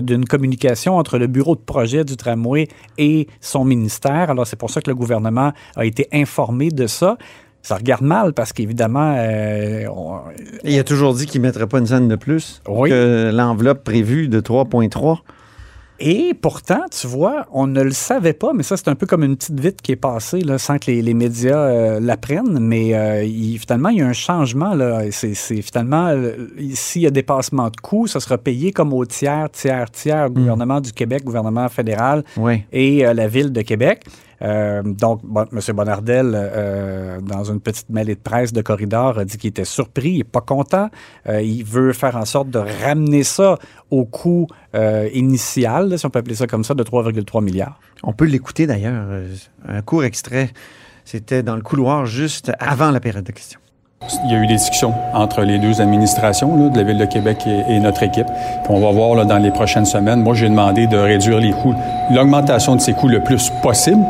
d'une 0.01 0.25
communication 0.25 0.97
entre 0.97 1.17
le 1.17 1.27
bureau 1.27 1.55
de 1.55 1.61
projet 1.61 2.03
du 2.03 2.15
tramway 2.17 2.67
et 2.97 3.27
son 3.41 3.65
ministère. 3.65 4.29
Alors, 4.29 4.45
c'est 4.47 4.55
pour 4.55 4.69
ça 4.69 4.81
que 4.81 4.89
le 4.89 4.95
gouvernement 4.95 5.51
a 5.75 5.85
été 5.85 6.07
informé 6.13 6.69
de 6.69 6.87
ça. 6.87 7.17
Ça 7.61 7.75
regarde 7.77 8.03
mal 8.03 8.33
parce 8.33 8.53
qu'évidemment, 8.53 9.15
euh, 9.17 9.85
on- 9.87 10.19
Il 10.63 10.77
a 10.77 10.83
toujours 10.83 11.13
dit 11.15 11.25
qu'il 11.25 11.41
ne 11.41 11.47
mettrait 11.47 11.65
pas 11.67 11.79
une 11.79 11.87
scène 11.87 12.07
de 12.07 12.15
plus 12.15 12.61
Oui. 12.67 12.89
que 12.89 13.31
l'enveloppe 13.33 13.83
prévue 13.83 14.27
de 14.27 14.39
3,3. 14.39 15.23
Et 15.99 16.33
pourtant, 16.33 16.83
tu 16.91 17.07
vois, 17.07 17.45
on 17.53 17.67
ne 17.67 17.81
le 17.81 17.91
savait 17.91 18.33
pas, 18.33 18.51
mais 18.53 18.63
ça, 18.63 18.75
c'est 18.75 18.89
un 18.89 18.95
peu 18.95 19.05
comme 19.05 19.23
une 19.23 19.37
petite 19.37 19.59
vite 19.59 19.81
qui 19.81 19.93
est 19.93 19.95
passée 19.95 20.41
là, 20.41 20.57
sans 20.57 20.77
que 20.77 20.91
les, 20.91 21.01
les 21.01 21.13
médias 21.13 21.57
euh, 21.57 21.99
l'apprennent. 22.01 22.59
Mais 22.59 22.93
euh, 22.93 23.23
il- 23.23 23.57
finalement, 23.59 23.89
il 23.89 23.99
y 23.99 24.01
a 24.01 24.07
un 24.07 24.11
changement. 24.13 24.73
Là. 24.73 25.03
C'est, 25.11 25.33
finalement, 25.61 26.13
s'il 26.73 27.03
y 27.03 27.07
a 27.07 27.11
dépassement 27.11 27.69
de 27.69 27.77
coûts, 27.77 28.07
ça 28.07 28.19
sera 28.19 28.37
payé 28.37 28.71
comme 28.73 28.91
au 28.91 29.05
tiers, 29.05 29.49
tiers, 29.51 29.89
tiers, 29.89 30.29
gouvernement 30.29 30.81
du 30.81 30.91
Québec, 30.91 31.23
gouvernement 31.23 31.69
fédéral 31.69 32.23
Oui. 32.37 32.63
et 32.73 33.05
euh, 33.05 33.13
la 33.13 33.27
ville 33.27 33.51
de 33.53 33.61
Québec. 33.61 34.03
Euh, 34.45 34.83
donc, 34.83 35.21
bon, 35.23 35.45
M. 35.51 35.75
Bonnardel, 35.75 36.31
euh, 36.35 37.19
dans 37.21 37.45
une 37.45 37.59
petite 37.59 37.89
mêlée 37.89 38.15
de 38.15 38.19
presse 38.19 38.53
de 38.53 38.61
corridor, 38.61 39.17
a 39.17 39.25
dit 39.25 39.37
qu'il 39.37 39.49
était 39.49 39.65
surpris, 39.65 40.09
il 40.11 40.17
n'est 40.19 40.23
pas 40.23 40.41
content. 40.41 40.89
Euh, 41.27 41.41
il 41.41 41.63
veut 41.63 41.93
faire 41.93 42.15
en 42.15 42.25
sorte 42.25 42.49
de 42.49 42.59
ramener 42.83 43.23
ça 43.23 43.57
au 43.89 44.05
coût 44.05 44.47
euh, 44.75 45.09
initial, 45.13 45.89
là, 45.89 45.97
si 45.97 46.05
on 46.05 46.09
peut 46.09 46.19
appeler 46.19 46.35
ça 46.35 46.47
comme 46.47 46.63
ça, 46.63 46.73
de 46.73 46.83
3,3 46.83 47.43
milliards. 47.43 47.79
On 48.03 48.13
peut 48.13 48.25
l'écouter 48.25 48.67
d'ailleurs. 48.67 49.05
Un 49.67 49.81
court 49.81 50.03
extrait. 50.03 50.49
C'était 51.05 51.43
dans 51.43 51.55
le 51.55 51.61
couloir 51.61 52.05
juste 52.05 52.51
avant 52.59 52.91
la 52.91 52.99
période 52.99 53.23
de 53.23 53.31
questions. 53.31 53.59
Il 54.25 54.31
y 54.31 54.35
a 54.35 54.43
eu 54.43 54.47
des 54.47 54.55
discussions 54.55 54.93
entre 55.13 55.41
les 55.41 55.57
deux 55.57 55.81
administrations 55.81 56.55
là, 56.57 56.69
de 56.69 56.77
la 56.77 56.83
Ville 56.83 56.97
de 56.97 57.05
Québec 57.05 57.37
et, 57.47 57.73
et 57.73 57.79
notre 57.79 58.03
équipe. 58.03 58.27
Puis 58.27 58.69
on 58.69 58.79
va 58.79 58.91
voir 58.91 59.15
là, 59.15 59.25
dans 59.25 59.37
les 59.37 59.51
prochaines 59.51 59.85
semaines. 59.85 60.21
Moi, 60.21 60.35
j'ai 60.35 60.49
demandé 60.49 60.85
de 60.85 60.97
réduire 60.97 61.39
les 61.39 61.51
coûts, 61.51 61.73
l'augmentation 62.11 62.75
de 62.75 62.81
ces 62.81 62.93
coûts 62.93 63.07
le 63.07 63.23
plus 63.23 63.51
possible. 63.63 64.03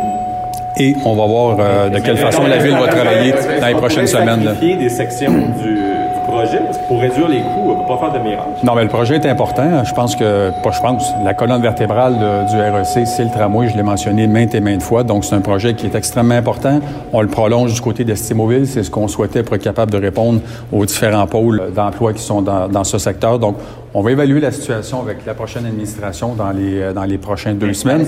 Et 0.78 0.96
on 1.06 1.16
va 1.16 1.26
voir 1.26 1.58
euh, 1.60 1.90
de 1.90 2.00
quelle 2.00 2.18
façon 2.18 2.46
la 2.48 2.58
Ville 2.58 2.74
va 2.74 2.88
travailler 2.88 3.34
dans 3.62 3.68
les 3.68 3.76
prochaines 3.76 4.08
semaines. 4.08 4.44
là. 4.44 4.54
des 4.54 4.90
sections 4.90 5.32
du, 5.62 5.78
projet 6.26 6.58
parce 6.66 6.78
que 6.80 6.88
pour 6.88 7.00
réduire 7.00 7.28
les 7.30 7.40
coûts, 7.42 7.66
on 7.68 7.76
ne 7.78 7.82
peut 7.84 7.88
pas 7.88 7.98
faire 7.98 8.14
de 8.14 8.28
miracle. 8.28 8.50
Non, 8.64 8.74
mais 8.76 8.82
le 8.84 8.90
projet 8.90 9.16
est 9.16 9.26
important. 9.28 9.84
Je 9.84 9.94
pense 9.94 10.16
que, 10.16 10.50
pas 10.64 10.72
je 10.72 10.82
pense, 10.82 11.14
la 11.24 11.34
colonne 11.34 11.62
vertébrale 11.62 12.18
de- 12.18 12.50
du 12.50 12.60
REC, 12.60 13.06
c'est 13.08 13.24
le 13.24 13.30
tramway. 13.30 13.70
Je 13.70 13.78
l'ai 13.78 13.84
mentionné 13.84 14.28
maintes 14.28 14.56
et 14.56 14.60
maintes 14.60 14.82
fois. 14.82 15.04
Donc, 15.04 15.24
c'est 15.24 15.36
un 15.36 15.42
projet 15.42 15.76
qui 15.76 15.86
est 15.86 15.96
extrêmement 15.96 16.36
important. 16.36 16.80
On 17.14 17.22
le 17.22 17.28
prolonge 17.28 17.74
du 17.74 17.80
côté 17.82 18.04
d'Estimoville. 18.04 18.66
C'est 18.68 18.84
ce 18.84 18.92
qu'on 18.92 19.08
souhaitait 19.08 19.44
pour 19.44 19.56
être 19.56 19.64
capable 19.64 19.92
de 19.92 19.98
répondre 20.00 20.42
aux 20.74 20.86
différents 20.86 21.28
pôles 21.28 21.72
d'emploi 21.76 22.12
qui 22.14 22.24
sont 22.24 22.42
dans, 22.42 22.68
dans 22.68 22.84
ce 22.84 22.98
secteur. 22.98 23.38
Donc, 23.40 23.56
on 23.94 24.02
va 24.02 24.12
évaluer 24.12 24.40
la 24.42 24.52
situation 24.52 25.02
avec 25.02 25.26
la 25.26 25.36
prochaine 25.36 25.66
administration 25.66 26.34
dans 26.34 26.50
les, 26.52 26.82
euh, 26.82 26.94
dans 26.94 27.04
les 27.06 27.18
prochaines 27.20 27.60
deux 27.60 27.74
semaines. 27.74 28.08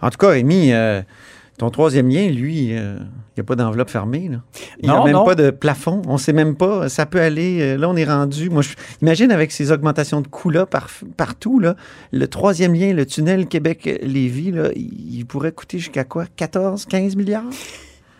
En 0.00 0.10
tout 0.10 0.18
cas, 0.18 0.28
Rémi, 0.30 0.72
euh, 0.72 1.02
ton 1.58 1.70
troisième 1.70 2.08
lien, 2.08 2.28
lui, 2.28 2.76
euh, 2.76 2.96
il 2.98 3.38
n'y 3.38 3.40
a 3.40 3.44
pas 3.44 3.54
d'enveloppe 3.56 3.90
fermée. 3.90 4.28
Là. 4.30 4.38
Il 4.80 4.88
n'y 4.88 4.94
a 4.94 5.04
même 5.04 5.12
non. 5.12 5.24
pas 5.24 5.34
de 5.34 5.50
plafond. 5.50 6.02
On 6.06 6.14
ne 6.14 6.18
sait 6.18 6.32
même 6.32 6.56
pas. 6.56 6.88
Ça 6.88 7.06
peut 7.06 7.20
aller. 7.20 7.58
euh, 7.60 7.76
là, 7.76 7.88
on 7.88 7.96
est 7.96 8.04
rendu. 8.04 8.50
Moi, 8.50 8.62
je, 8.62 8.70
imagine 9.00 9.30
avec 9.30 9.52
ces 9.52 9.70
augmentations 9.70 10.20
de 10.20 10.28
coûts-là 10.28 10.66
par- 10.66 10.88
partout, 11.16 11.58
là, 11.60 11.76
le 12.10 12.26
troisième 12.26 12.74
lien, 12.74 12.92
le 12.92 13.06
tunnel 13.06 13.46
Québec-Lévis, 13.46 14.52
il 14.76 15.24
pourrait 15.26 15.52
coûter 15.52 15.78
jusqu'à 15.78 16.04
quoi? 16.04 16.24
14, 16.36 16.86
15 16.86 17.16
milliards? 17.16 17.44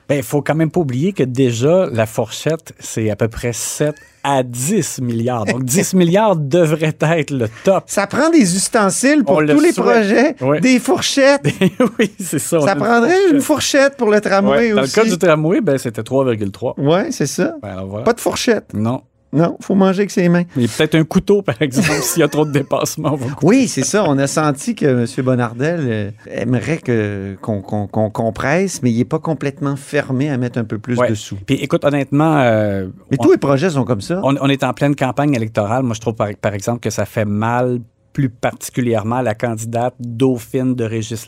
Ben, 0.09 0.17
il 0.17 0.23
faut 0.23 0.43
quand 0.43 0.55
même 0.55 0.71
pas 0.71 0.81
oublier 0.81 1.13
que 1.13 1.23
déjà, 1.23 1.87
la 1.91 2.07
fourchette, 2.07 2.73
c'est 2.79 3.11
à 3.11 3.17
peu 3.17 3.29
près 3.29 3.53
7 3.53 3.95
à 4.25 4.43
10 4.43 5.01
milliards. 5.01 5.45
Donc, 5.47 5.65
10 5.65 5.95
milliards 5.95 6.37
devrait 6.37 6.95
être 7.01 7.31
le 7.31 7.47
top. 7.65 7.85
Ça 7.87 8.07
prend 8.07 8.29
des 8.31 8.55
ustensiles 8.57 9.25
pour 9.25 9.37
On 9.37 9.41
le 9.41 9.55
tous 9.55 9.61
les 9.61 9.73
projets, 9.73 10.37
des 10.61 10.79
fourchettes. 10.79 11.47
oui, 11.99 12.13
c'est 12.21 12.39
ça. 12.39 12.61
Ça 12.61 12.73
une 12.75 12.79
prendrait 12.79 13.31
une 13.33 13.41
fourchette 13.41 13.97
pour 13.97 14.11
le 14.11 14.21
tramway 14.21 14.53
Ouais, 14.53 14.71
Dans 14.71 14.77
le 14.81 14.83
aussi. 14.85 14.95
cas 14.95 15.05
du 15.05 15.19
tramway, 15.19 15.61
ben, 15.61 15.79
c'était 15.79 16.03
3,3. 16.03 16.75
Ouais, 16.81 17.11
c'est 17.11 17.27
ça. 17.27 17.55
Ben, 17.63 17.71
alors 17.71 17.87
voilà. 17.87 18.05
Pas 18.05 18.13
de 18.13 18.21
fourchette. 18.21 18.75
Non. 18.75 19.03
Non, 19.35 19.57
faut 19.61 19.75
manger 19.75 20.01
avec 20.01 20.11
ses 20.11 20.29
mains. 20.29 20.43
Mais 20.57 20.67
peut-être 20.67 20.95
un 20.95 21.05
couteau, 21.05 21.41
par 21.43 21.61
exemple, 21.63 21.89
s'il 22.03 22.21
y 22.21 22.23
a 22.23 22.29
trop 22.29 22.45
de 22.45 22.59
couper. 22.61 23.35
Oui, 23.43 23.67
c'est 23.69 23.85
ça. 23.85 24.05
On 24.07 24.19
a 24.19 24.27
senti 24.27 24.75
que 24.75 24.85
M. 24.85 25.25
Bonardel 25.25 25.81
euh, 25.83 26.11
aimerait 26.31 26.79
que, 26.79 27.37
qu'on, 27.41 27.63
qu'on, 27.63 27.87
qu'on 27.87 28.11
compresse, 28.11 28.83
mais 28.83 28.91
il 28.91 28.99
n'est 28.99 29.05
pas 29.07 29.19
complètement 29.19 29.77
fermé 29.77 30.29
à 30.31 30.37
mettre 30.37 30.59
un 30.59 30.65
peu 30.65 30.79
plus 30.79 30.99
Ouais. 30.99 31.09
de 31.09 31.15
sous. 31.15 31.37
Puis 31.47 31.55
écoute, 31.57 31.85
honnêtement, 31.85 32.37
euh, 32.41 32.89
Mais 33.11 33.17
on- 33.21 33.23
tous 33.25 33.33
les 33.33 33.39
projets 33.39 33.71
sont 33.71 33.85
comme 33.85 34.03
ça. 34.03 34.21
On, 34.23 34.35
on 34.41 34.49
est 34.49 34.63
en 34.65 34.75
pleine 34.75 34.95
campagne 34.95 35.35
électorale. 35.35 35.83
Moi, 35.83 35.95
je 35.95 36.01
trouve, 36.01 36.15
par, 36.15 36.29
par 36.41 36.53
exemple, 36.53 36.81
que 36.81 36.91
ça 36.91 37.07
fait 37.07 37.25
mal 37.25 37.81
plus 38.13 38.29
particulièrement 38.29 39.21
la 39.23 39.35
candidate 39.35 39.95
Dauphine 39.99 40.75
de 40.75 40.85
Régis. 40.85 41.27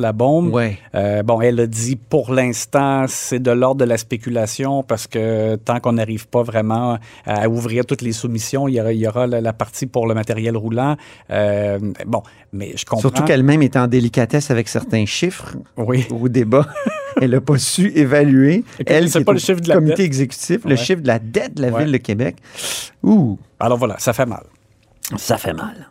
Ouais. 0.52 0.78
Euh, 0.94 1.22
bon, 1.22 1.40
elle 1.40 1.60
a 1.60 1.66
dit 1.66 1.96
pour 1.96 2.32
l'instant, 2.32 3.06
c'est 3.08 3.38
de 3.38 3.50
l'ordre 3.50 3.80
de 3.80 3.84
la 3.86 3.96
spéculation 3.98 4.82
parce 4.82 5.06
que 5.06 5.56
tant 5.56 5.80
qu'on 5.80 5.92
n'arrive 5.94 6.26
pas 6.28 6.42
vraiment 6.42 6.98
à 7.26 7.48
ouvrir 7.48 7.86
toutes 7.86 8.02
les 8.02 8.12
soumissions, 8.12 8.68
il 8.68 8.74
y 8.74 8.80
aura, 8.80 8.92
il 8.92 8.98
y 9.00 9.06
aura 9.08 9.26
la, 9.26 9.40
la 9.40 9.52
partie 9.52 9.86
pour 9.86 10.06
le 10.06 10.14
matériel 10.14 10.56
roulant. 10.56 10.96
Euh, 11.30 11.78
bon, 12.06 12.22
mais 12.52 12.72
je 12.76 12.84
comprends. 12.84 13.00
Surtout 13.00 13.22
qu'elle-même 13.24 13.62
est 13.62 13.76
en 13.76 13.86
délicatesse 13.86 14.50
avec 14.50 14.68
certains 14.68 15.06
chiffres 15.06 15.54
Oui. 15.76 16.06
au 16.10 16.28
débat. 16.28 16.66
Elle 17.20 17.30
n'a 17.30 17.40
pas 17.40 17.58
su 17.58 17.92
évaluer. 17.94 18.64
Elle, 18.86 19.08
c'est 19.08 19.22
pas 19.24 19.32
le 19.32 19.38
chiffre 19.38 19.60
de 19.60 19.68
la 19.68 19.76
comité 19.76 19.96
dette. 19.98 20.06
exécutif, 20.06 20.64
le 20.64 20.74
chiffre 20.76 21.00
de 21.00 21.06
la 21.06 21.20
dette 21.20 21.54
de 21.54 21.62
la 21.62 21.68
Ouais. 21.70 21.84
Ville 21.84 21.92
de 21.92 21.98
Québec. 21.98 22.36
Ouh, 23.04 23.38
Alors 23.60 23.78
voilà, 23.78 23.96
ça 23.98 24.12
fait 24.12 24.26
mal. 24.26 24.42
ça 25.16 25.38
fait 25.38 25.52
mal. 25.52 25.88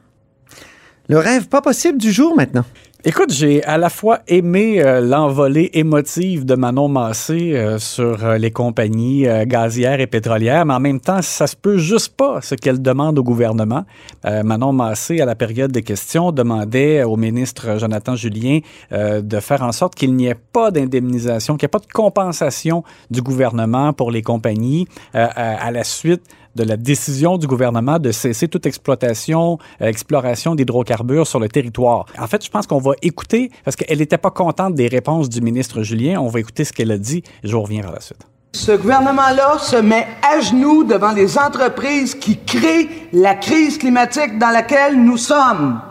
Le 1.09 1.17
rêve 1.17 1.49
pas 1.49 1.61
possible 1.61 1.97
du 1.97 2.11
jour 2.11 2.35
maintenant. 2.35 2.63
Écoute, 3.05 3.33
j'ai 3.33 3.61
à 3.65 3.77
la 3.77 3.89
fois 3.89 4.19
aimé 4.29 4.81
euh, 4.81 5.01
l'envolée 5.01 5.69
émotive 5.73 6.45
de 6.45 6.55
Manon 6.55 6.87
Massé 6.87 7.51
euh, 7.53 7.77
sur 7.77 8.23
euh, 8.23 8.37
les 8.37 8.49
compagnies 8.49 9.27
gazières 9.45 9.99
et 9.99 10.07
pétrolières, 10.07 10.65
mais 10.65 10.73
en 10.73 10.79
même 10.79 11.01
temps, 11.01 11.21
ça 11.21 11.45
se 11.45 11.57
peut 11.57 11.77
juste 11.77 12.15
pas 12.15 12.39
ce 12.39 12.55
qu'elle 12.55 12.81
demande 12.81 13.19
au 13.19 13.23
gouvernement. 13.23 13.83
Manon 14.23 14.71
Massé, 14.71 15.19
à 15.19 15.25
la 15.25 15.35
période 15.35 15.73
des 15.73 15.83
questions, 15.83 16.31
demandait 16.31 17.03
au 17.03 17.17
ministre 17.17 17.77
Jonathan 17.77 18.15
Julien 18.15 18.59
de 18.91 19.39
faire 19.41 19.63
en 19.63 19.73
sorte 19.73 19.95
qu'il 19.95 20.15
n'y 20.15 20.27
ait 20.27 20.35
pas 20.35 20.71
d'indemnisation, 20.71 21.57
qu'il 21.57 21.65
n'y 21.65 21.69
ait 21.69 21.79
pas 21.79 21.79
de 21.79 21.91
compensation 21.91 22.83
du 23.11 23.21
gouvernement 23.21 23.91
pour 23.91 24.11
les 24.11 24.21
compagnies 24.21 24.87
à 25.13 25.71
la 25.71 25.83
suite 25.83 26.23
de 26.55 26.63
la 26.63 26.77
décision 26.77 27.37
du 27.37 27.47
gouvernement 27.47 27.99
de 27.99 28.11
cesser 28.11 28.47
toute 28.47 28.65
exploitation, 28.65 29.57
euh, 29.81 29.87
exploration 29.87 30.55
d'hydrocarbures 30.55 31.27
sur 31.27 31.39
le 31.39 31.49
territoire. 31.49 32.05
En 32.19 32.27
fait, 32.27 32.43
je 32.43 32.49
pense 32.49 32.67
qu'on 32.67 32.79
va 32.79 32.93
écouter, 33.01 33.51
parce 33.63 33.75
qu'elle 33.75 33.99
n'était 33.99 34.17
pas 34.17 34.31
contente 34.31 34.75
des 34.75 34.87
réponses 34.87 35.29
du 35.29 35.41
ministre 35.41 35.83
Julien, 35.83 36.19
on 36.19 36.27
va 36.27 36.39
écouter 36.39 36.65
ce 36.65 36.73
qu'elle 36.73 36.91
a 36.91 36.97
dit 36.97 37.23
je 37.43 37.51
vous 37.55 37.61
reviens 37.61 37.81
par 37.81 37.93
la 37.93 38.01
suite. 38.01 38.25
Ce 38.53 38.71
gouvernement-là 38.71 39.57
se 39.57 39.77
met 39.77 40.07
à 40.21 40.39
genoux 40.39 40.83
devant 40.83 41.11
les 41.11 41.39
entreprises 41.39 42.13
qui 42.13 42.37
créent 42.37 42.87
la 43.11 43.33
crise 43.33 43.79
climatique 43.79 44.37
dans 44.37 44.51
laquelle 44.51 45.03
nous 45.03 45.17
sommes. 45.17 45.81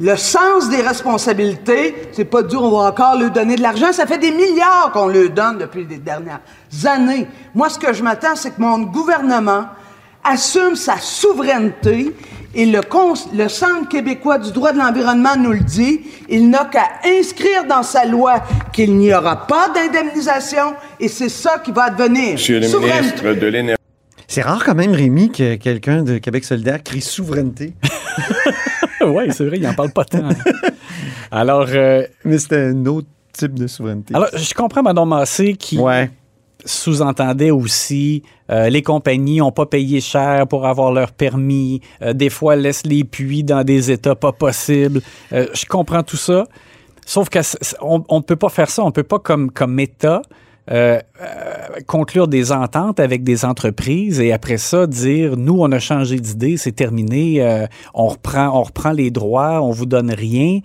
Le 0.00 0.16
sens 0.16 0.68
des 0.70 0.80
responsabilités, 0.80 1.94
c'est 2.12 2.24
pas 2.24 2.42
de 2.42 2.48
dire 2.48 2.62
on 2.62 2.70
va 2.70 2.88
encore 2.88 3.18
leur 3.18 3.30
donner 3.30 3.56
de 3.56 3.62
l'argent, 3.62 3.92
ça 3.92 4.06
fait 4.06 4.18
des 4.18 4.30
milliards 4.30 4.90
qu'on 4.92 5.08
leur 5.08 5.30
donne 5.30 5.58
depuis 5.58 5.86
les 5.86 5.98
dernières 5.98 6.40
années. 6.84 7.26
Moi, 7.54 7.68
ce 7.68 7.78
que 7.78 7.92
je 7.92 8.02
m'attends, 8.02 8.34
c'est 8.36 8.50
que 8.50 8.60
mon 8.60 8.78
gouvernement 8.80 9.66
assume 10.24 10.74
sa 10.74 10.98
souveraineté 10.98 12.14
et 12.54 12.66
le, 12.66 12.80
Centre 13.48 13.88
québécois 13.88 14.38
du 14.38 14.52
droit 14.52 14.72
de 14.72 14.78
l'environnement 14.78 15.36
nous 15.36 15.52
le 15.52 15.60
dit, 15.60 16.00
il 16.28 16.48
n'a 16.48 16.64
qu'à 16.66 16.88
inscrire 17.04 17.64
dans 17.68 17.82
sa 17.82 18.04
loi 18.04 18.42
qu'il 18.72 18.96
n'y 18.96 19.12
aura 19.12 19.46
pas 19.46 19.68
d'indemnisation 19.74 20.74
et 21.00 21.08
c'est 21.08 21.28
ça 21.28 21.58
qui 21.58 21.72
va 21.72 21.84
advenir. 21.84 22.32
Monsieur 22.32 22.60
le 22.60 22.68
Souveraineté. 22.68 23.00
ministre 23.00 23.34
de 23.34 23.46
l'Énergie. 23.46 23.78
C'est 24.28 24.42
rare 24.42 24.64
quand 24.64 24.74
même, 24.74 24.92
Rémi, 24.92 25.30
que 25.30 25.56
quelqu'un 25.56 26.02
de 26.02 26.18
Québec 26.18 26.44
solidaire 26.44 26.82
crie 26.82 27.00
souveraineté. 27.00 27.74
oui, 29.04 29.24
c'est 29.30 29.44
vrai, 29.44 29.58
il 29.58 29.62
n'en 29.62 29.74
parle 29.74 29.90
pas 29.90 30.04
tant. 30.04 30.28
Alors, 31.30 31.66
euh, 31.70 32.04
Mais 32.24 32.38
c'était 32.38 32.62
un 32.62 32.86
autre 32.86 33.08
type 33.32 33.54
de 33.54 33.66
souveraineté. 33.66 34.14
alors, 34.14 34.28
je 34.32 34.54
comprends 34.54 34.82
Madame 34.82 35.08
Massé 35.08 35.54
qui 35.54 35.78
ouais. 35.78 36.08
Sous-entendait 36.64 37.50
aussi 37.50 38.22
euh, 38.50 38.68
les 38.68 38.82
compagnies 38.82 39.38
n'ont 39.38 39.52
pas 39.52 39.66
payé 39.66 40.00
cher 40.00 40.46
pour 40.46 40.66
avoir 40.66 40.92
leur 40.92 41.12
permis, 41.12 41.80
euh, 42.02 42.12
des 42.12 42.30
fois 42.30 42.56
laissent 42.56 42.86
les 42.86 43.04
puits 43.04 43.44
dans 43.44 43.64
des 43.64 43.90
états 43.90 44.14
pas 44.14 44.32
possibles. 44.32 45.00
Euh, 45.32 45.46
je 45.54 45.64
comprends 45.66 46.02
tout 46.02 46.16
ça, 46.16 46.46
sauf 47.06 47.28
qu'on 47.30 48.04
on 48.08 48.18
ne 48.18 48.22
peut 48.22 48.36
pas 48.36 48.50
faire 48.50 48.70
ça, 48.70 48.84
on 48.84 48.90
peut 48.90 49.02
pas 49.02 49.18
comme, 49.18 49.50
comme 49.50 49.78
État 49.80 50.22
conclure 51.86 52.26
des 52.26 52.50
ententes 52.50 52.98
avec 52.98 53.22
des 53.22 53.44
entreprises 53.44 54.18
et 54.18 54.32
après 54.32 54.56
ça 54.56 54.86
dire 54.86 55.36
nous 55.36 55.58
on 55.60 55.70
a 55.72 55.78
changé 55.78 56.18
d'idée, 56.18 56.56
c'est 56.56 56.72
terminé, 56.72 57.66
on 57.92 58.06
reprend 58.06 58.58
on 58.58 58.62
reprend 58.62 58.92
les 58.92 59.10
droits, 59.10 59.60
on 59.60 59.72
vous 59.72 59.84
donne 59.84 60.10
rien. 60.10 60.60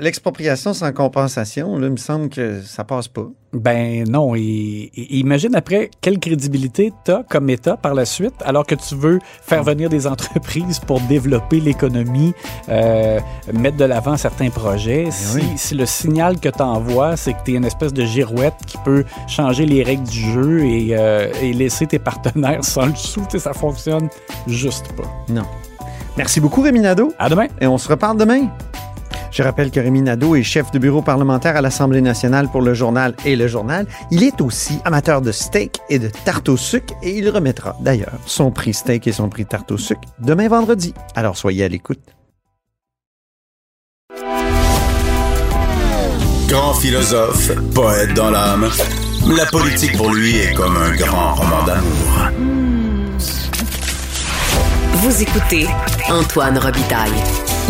L'expropriation 0.00 0.74
sans 0.74 0.90
compensation, 0.92 1.78
là, 1.78 1.86
il 1.86 1.92
me 1.92 1.96
semble 1.96 2.30
que 2.30 2.60
ça 2.62 2.82
passe 2.82 3.06
pas. 3.06 3.28
Ben 3.52 4.04
non, 4.08 4.34
et, 4.34 4.40
et 4.40 5.16
imagine 5.18 5.54
après 5.54 5.90
quelle 6.00 6.18
crédibilité 6.18 6.92
tu 7.04 7.10
as 7.10 7.22
comme 7.28 7.50
État 7.50 7.76
par 7.76 7.92
la 7.92 8.06
suite, 8.06 8.34
alors 8.46 8.64
que 8.64 8.74
tu 8.74 8.94
veux 8.94 9.18
faire 9.42 9.62
venir 9.62 9.90
des 9.90 10.06
entreprises 10.06 10.78
pour 10.78 11.00
développer 11.02 11.60
l'économie, 11.60 12.32
euh, 12.70 13.20
mettre 13.52 13.76
de 13.76 13.84
l'avant 13.84 14.16
certains 14.16 14.48
projets. 14.48 15.08
Si, 15.10 15.36
oui. 15.36 15.44
si 15.56 15.74
le 15.74 15.84
signal 15.84 16.40
que 16.40 16.48
tu 16.48 16.62
envoies, 16.62 17.16
c'est 17.18 17.34
que 17.34 17.44
tu 17.44 17.52
es 17.52 17.56
une 17.56 17.66
espèce 17.66 17.92
de 17.92 18.04
girouette 18.04 18.54
qui 18.66 18.78
peut 18.78 19.04
changer 19.28 19.66
les 19.66 19.82
règles 19.82 20.08
du 20.08 20.32
jeu 20.32 20.64
et, 20.64 20.88
euh, 20.92 21.30
et 21.42 21.52
laisser 21.52 21.86
tes 21.86 21.98
partenaires 21.98 22.64
sans 22.64 22.86
le 22.86 22.94
sou, 22.94 23.22
ça 23.36 23.52
fonctionne 23.52 24.08
juste 24.46 24.92
pas. 24.96 25.08
Non. 25.28 25.44
Merci 26.16 26.40
beaucoup, 26.40 26.62
Rémi 26.62 26.80
Nadeau. 26.80 27.12
À 27.18 27.28
demain! 27.28 27.48
Et 27.60 27.66
on 27.66 27.76
se 27.76 27.88
reparle 27.88 28.16
demain. 28.16 28.48
Je 29.32 29.42
rappelle 29.42 29.70
que 29.70 29.80
Rémi 29.80 30.02
Nadeau 30.02 30.36
est 30.36 30.42
chef 30.42 30.70
de 30.72 30.78
bureau 30.78 31.00
parlementaire 31.00 31.56
à 31.56 31.62
l'Assemblée 31.62 32.02
nationale 32.02 32.50
pour 32.50 32.60
le 32.60 32.74
journal 32.74 33.14
et 33.24 33.34
le 33.34 33.48
journal. 33.48 33.86
Il 34.10 34.22
est 34.22 34.42
aussi 34.42 34.78
amateur 34.84 35.22
de 35.22 35.32
steak 35.32 35.80
et 35.88 35.98
de 35.98 36.08
tarte 36.26 36.50
au 36.50 36.58
sucre 36.58 36.94
et 37.02 37.16
il 37.16 37.28
remettra 37.30 37.74
d'ailleurs 37.80 38.12
son 38.26 38.50
prix 38.50 38.74
steak 38.74 39.06
et 39.06 39.12
son 39.12 39.30
prix 39.30 39.46
tarte 39.46 39.72
au 39.72 39.78
sucre 39.78 40.02
demain 40.18 40.48
vendredi. 40.48 40.92
Alors 41.14 41.38
soyez 41.38 41.64
à 41.64 41.68
l'écoute. 41.68 42.00
Grand 46.48 46.74
philosophe, 46.74 47.52
poète 47.74 48.12
dans 48.12 48.30
l'âme, 48.30 48.68
la 49.34 49.46
politique 49.46 49.96
pour 49.96 50.12
lui 50.12 50.36
est 50.36 50.52
comme 50.52 50.76
un 50.76 50.94
grand 50.94 51.36
roman 51.36 51.64
d'amour. 51.64 52.28
Vous 54.96 55.22
écoutez 55.22 55.66
Antoine 56.10 56.58
Robitaille, 56.58 57.10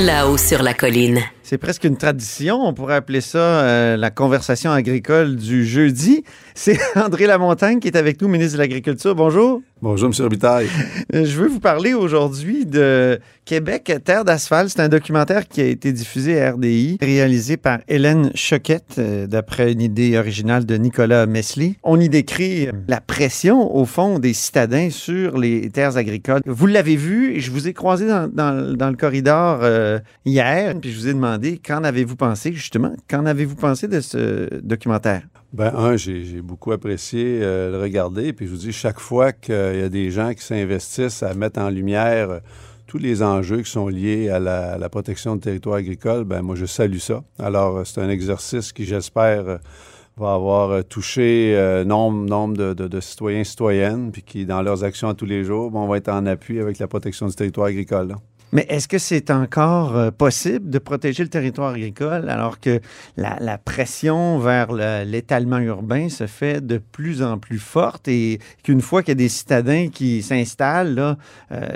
là-haut 0.00 0.36
sur 0.36 0.64
la 0.64 0.74
colline. 0.74 1.20
C'est 1.52 1.58
presque 1.58 1.84
une 1.84 1.98
tradition. 1.98 2.66
On 2.66 2.72
pourrait 2.72 2.94
appeler 2.94 3.20
ça 3.20 3.38
euh, 3.38 3.98
la 3.98 4.10
conversation 4.10 4.70
agricole 4.70 5.36
du 5.36 5.66
jeudi. 5.66 6.24
C'est 6.54 6.78
André 6.96 7.26
Lamontagne 7.26 7.78
qui 7.78 7.88
est 7.88 7.96
avec 7.98 8.22
nous, 8.22 8.28
ministre 8.28 8.54
de 8.54 8.62
l'Agriculture. 8.62 9.14
Bonjour. 9.14 9.60
Bonjour, 9.82 10.08
M. 10.08 10.14
Robitaille. 10.22 10.68
Euh, 11.14 11.26
Je 11.26 11.36
veux 11.38 11.48
vous 11.48 11.60
parler 11.60 11.92
aujourd'hui 11.92 12.64
de 12.64 13.18
Québec, 13.44 13.92
Terre 14.04 14.24
d'asphalte. 14.24 14.70
C'est 14.70 14.80
un 14.80 14.88
documentaire 14.88 15.46
qui 15.46 15.60
a 15.60 15.66
été 15.66 15.92
diffusé 15.92 16.40
à 16.40 16.52
RDI, 16.52 16.96
réalisé 17.02 17.58
par 17.58 17.80
Hélène 17.88 18.30
Choquette, 18.34 18.94
euh, 18.98 19.26
d'après 19.26 19.72
une 19.72 19.82
idée 19.82 20.16
originale 20.16 20.64
de 20.64 20.74
Nicolas 20.76 21.26
Mesley. 21.26 21.74
On 21.82 22.00
y 22.00 22.08
décrit 22.08 22.68
euh, 22.68 22.72
la 22.88 23.00
pression, 23.02 23.76
au 23.76 23.84
fond, 23.84 24.18
des 24.20 24.32
citadins 24.32 24.88
sur 24.88 25.36
les 25.36 25.68
terres 25.68 25.98
agricoles. 25.98 26.40
Vous 26.46 26.66
l'avez 26.66 26.96
vu, 26.96 27.34
et 27.34 27.40
je 27.40 27.50
vous 27.50 27.68
ai 27.68 27.74
croisé 27.74 28.06
dans, 28.06 28.26
dans- 28.32 28.74
dans 28.74 28.88
le 28.88 28.96
corridor 28.96 29.58
euh, 29.62 29.98
hier, 30.24 30.74
puis 30.80 30.92
je 30.92 30.98
vous 30.98 31.08
ai 31.08 31.12
demandé 31.14 31.58
qu'en 31.58 31.84
avez-vous 31.84 32.16
pensé, 32.16 32.52
justement, 32.54 32.94
qu'en 33.10 33.26
avez-vous 33.26 33.56
pensé 33.56 33.86
de 33.88 34.00
ce 34.00 34.48
documentaire? 34.62 35.22
Ben, 35.52 35.70
un, 35.76 35.98
j'ai 35.98 36.40
beaucoup 36.40 36.72
apprécié 36.72 37.40
euh, 37.42 37.70
le 37.72 37.78
regarder. 37.82 38.32
Puis 38.32 38.46
je 38.46 38.52
vous 38.52 38.56
dis, 38.56 38.72
chaque 38.72 38.98
fois 38.98 39.32
qu'il 39.72 39.80
y 39.80 39.84
a 39.84 39.88
des 39.88 40.10
gens 40.10 40.32
qui 40.34 40.42
s'investissent 40.44 41.22
à 41.22 41.34
mettre 41.34 41.60
en 41.60 41.70
lumière 41.70 42.30
euh, 42.30 42.38
tous 42.86 42.98
les 42.98 43.22
enjeux 43.22 43.62
qui 43.62 43.70
sont 43.70 43.88
liés 43.88 44.28
à 44.28 44.38
la, 44.38 44.88
protection 44.90 45.34
du 45.36 45.40
territoire 45.40 45.76
agricole, 45.76 46.24
ben 46.24 46.42
moi, 46.42 46.56
je 46.56 46.66
salue 46.66 46.98
ça. 46.98 47.22
Alors, 47.38 47.78
euh, 47.78 47.84
c'est 47.84 48.00
un 48.00 48.10
exercice 48.10 48.72
qui, 48.72 48.84
j'espère, 48.84 49.48
euh, 49.48 49.56
va 50.18 50.34
avoir 50.34 50.70
euh, 50.70 50.82
touché 50.82 51.54
euh, 51.56 51.84
nombre, 51.84 52.28
nombre 52.28 52.56
de, 52.56 52.74
de- 52.74 52.88
de 52.88 53.00
citoyens 53.00 53.44
citoyennes, 53.44 54.12
puis 54.12 54.22
qui, 54.22 54.44
dans 54.44 54.60
leurs 54.60 54.84
actions 54.84 55.08
à 55.08 55.14
tous 55.14 55.24
les 55.24 55.42
jours, 55.44 55.70
bon, 55.70 55.86
vont 55.86 55.94
être 55.94 56.10
en 56.10 56.26
appui 56.26 56.60
avec 56.60 56.78
la 56.78 56.86
protection 56.86 57.26
du 57.26 57.34
territoire 57.34 57.68
agricole. 57.68 58.14
Mais 58.52 58.66
est-ce 58.68 58.86
que 58.86 58.98
c'est 58.98 59.30
encore 59.30 59.96
euh, 59.96 60.10
possible 60.10 60.68
de 60.68 60.78
protéger 60.78 61.22
le 61.22 61.30
territoire 61.30 61.70
agricole 61.70 62.28
alors 62.28 62.60
que 62.60 62.80
la, 63.16 63.56
pression 63.58 64.38
vers 64.38 64.72
le- 64.72 65.04
l'étalement 65.04 65.58
urbain 65.58 66.08
se 66.10 66.26
fait 66.26 66.64
de 66.64 66.76
plus 66.78 67.22
en 67.22 67.38
plus 67.38 67.58
forte 67.58 68.08
et 68.08 68.38
qu'une 68.62 68.82
fois 68.82 69.02
qu'il 69.02 69.12
y 69.12 69.12
a 69.12 69.14
des 69.16 69.30
citadins 69.30 69.88
qui 69.88 70.22
s'installent 70.22 71.16
euh, 71.50 71.66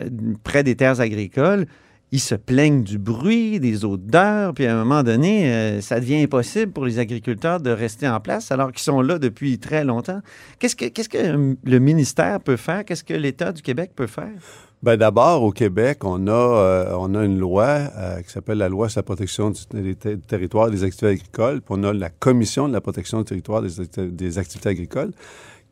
près 0.45 0.63
des 0.63 0.77
terres 0.77 1.01
agricoles, 1.01 1.67
ils 2.13 2.21
se 2.21 2.35
plaignent 2.35 2.85
du 2.85 2.99
bruit, 2.99 3.59
des 3.59 3.85
odeurs, 3.85 4.55
puis 4.55 4.67
à 4.67 4.75
un 4.75 4.85
moment 4.85 5.03
donné, 5.03 5.53
euh, 5.53 5.81
ça 5.81 5.99
devient 5.99 6.23
impossible 6.23 6.73
pour 6.73 6.85
les 6.85 6.99
agriculteurs 6.99 7.61
de 7.61 7.71
rester 7.71 8.07
en 8.09 8.21
place 8.21 8.53
alors 8.53 8.71
qu'ils 8.71 8.83
sont 8.83 9.01
là 9.01 9.19
depuis 9.19 9.59
très 9.59 9.85
longtemps. 9.85 10.21
Qu'est-ce 10.59 10.77
que, 10.77 11.17
euh, 11.17 11.55
le 11.65 11.79
ministère 11.79 12.41
peut 12.41 12.57
faire? 12.57 12.85
Qu'est-ce 12.85 13.03
que 13.05 13.15
l'État 13.15 13.53
du 13.53 13.63
Québec 13.63 13.93
peut 13.97 14.07
faire? 14.07 14.66
Ben 14.83 14.97
d'abord, 14.97 15.43
au 15.43 15.53
Québec, 15.53 16.05
on 16.05 16.27
a, 16.29 16.31
euh, 16.33 16.95
on 16.99 17.15
a 17.15 17.25
une 17.25 17.39
loi 17.39 17.65
euh, 17.65 18.21
qui 18.23 18.31
s'appelle 18.31 18.59
la 18.59 18.69
loi 18.69 18.89
sur 18.89 18.99
la 18.99 19.03
protection 19.05 19.51
du, 19.51 19.61
des 19.73 19.95
des 19.95 20.85
activités 20.85 21.07
agricoles. 21.07 21.61
Puis 21.61 21.75
on 21.77 21.83
a 21.83 21.93
la 21.93 22.11
Commission 22.11 22.69
de 22.69 22.73
la 22.75 22.81
protection 22.81 23.19
du 23.19 23.25
territoire 23.25 23.63
des, 23.63 23.71
des 24.11 24.39
activités 24.39 24.69
agricoles 24.69 25.13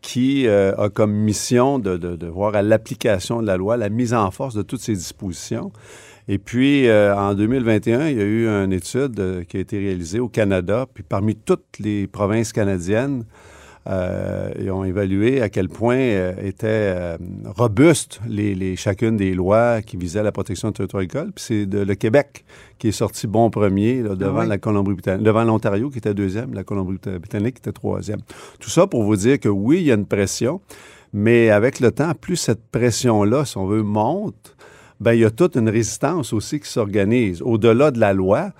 qui 0.01 0.47
euh, 0.47 0.75
a 0.77 0.89
comme 0.91 1.13
mission 1.13 1.79
de, 1.79 1.97
de- 1.97 2.27
voir 2.27 2.55
à 2.57 2.63
l'application 2.63 3.41
de 3.41 3.47
la 3.47 3.57
loi, 3.57 3.77
la 3.77 3.89
mise 3.89 4.15
en 4.15 4.31
force 4.31 4.55
de 4.55 4.63
toutes 4.63 4.81
ces 4.81 4.95
dispositions. 4.95 5.71
Et 6.27 6.39
puis, 6.39 6.91
en 6.91 7.35
2021, 7.35 8.09
il 8.09 8.17
y 8.17 8.21
a 8.21 8.25
eu 8.25 8.49
une 8.49 8.73
étude 8.73 9.45
qui 9.47 9.59
a 9.59 9.61
été 9.61 9.79
réalisée 9.79 10.21
au 10.21 10.29
Canada, 10.29 10.87
puis 10.93 11.05
parmi 11.07 11.37
toutes 11.37 11.79
les 11.79 12.07
provinces 12.07 12.51
canadiennes, 12.53 13.25
euh, 13.87 14.51
ils 14.59 14.71
ont 14.71 14.83
évalué 14.85 15.43
à 15.43 15.49
quel 15.51 15.69
point 15.69 15.97
euh, 15.99 16.33
étaient 16.43 16.67
euh, 16.69 17.19
robustes 17.57 18.21
les, 18.27 18.55
les- 18.55 18.77
chacune 18.77 19.17
des 19.17 19.35
lois 19.35 19.83
qui 19.83 19.97
visaient 19.97 20.23
la 20.23 20.33
protection 20.33 20.69
du 20.69 20.75
territoire 20.75 21.03
agricole. 21.03 21.33
Puis 21.33 21.45
c'est 21.49 21.67
de- 21.67 21.81
le 21.81 21.95
Québec 21.95 22.45
qui 22.79 22.89
est 22.89 22.93
sorti 22.93 23.27
bon 23.27 23.51
premier 23.51 24.03
là, 24.03 24.15
devant 24.15 24.41
oui. 24.43 24.49
la 24.49 24.59
Colombie-Britannique, 24.59 25.25
devant 25.25 25.45
l'Ontario 25.45 25.91
qui 25.91 25.99
était 25.99 26.15
deuxième, 26.15 26.55
la 26.55 26.65
Colombie-Britannique 26.65 27.57
qui 27.57 27.61
était 27.61 27.73
troisième. 27.73 28.21
Tout 28.59 28.71
ça 28.71 28.87
pour 28.87 29.03
vous 29.05 29.17
dire 29.17 29.39
que 29.39 29.49
oui, 29.51 29.79
il 29.81 29.85
y 29.85 29.91
a 29.93 29.95
une 29.95 30.07
pression, 30.07 30.61
mais 31.13 31.51
avec 31.51 31.79
le 31.81 31.93
temps, 31.93 32.13
plus 32.19 32.37
cette 32.37 32.65
pression-là, 32.73 33.45
si 33.45 33.57
on 33.59 33.67
veut, 33.67 33.83
monte, 33.83 34.54
ben, 35.01 35.13
il 35.13 35.21
y 35.21 35.25
a 35.25 35.31
toute 35.31 35.57
une 35.57 35.69
résistance 35.69 36.33
aussi 36.33 36.61
qui 36.61 36.69
s'organise. 36.69 37.43
Au-delà 37.43 37.91
de 37.91 37.99
la 38.01 38.13
loi, 38.13 38.53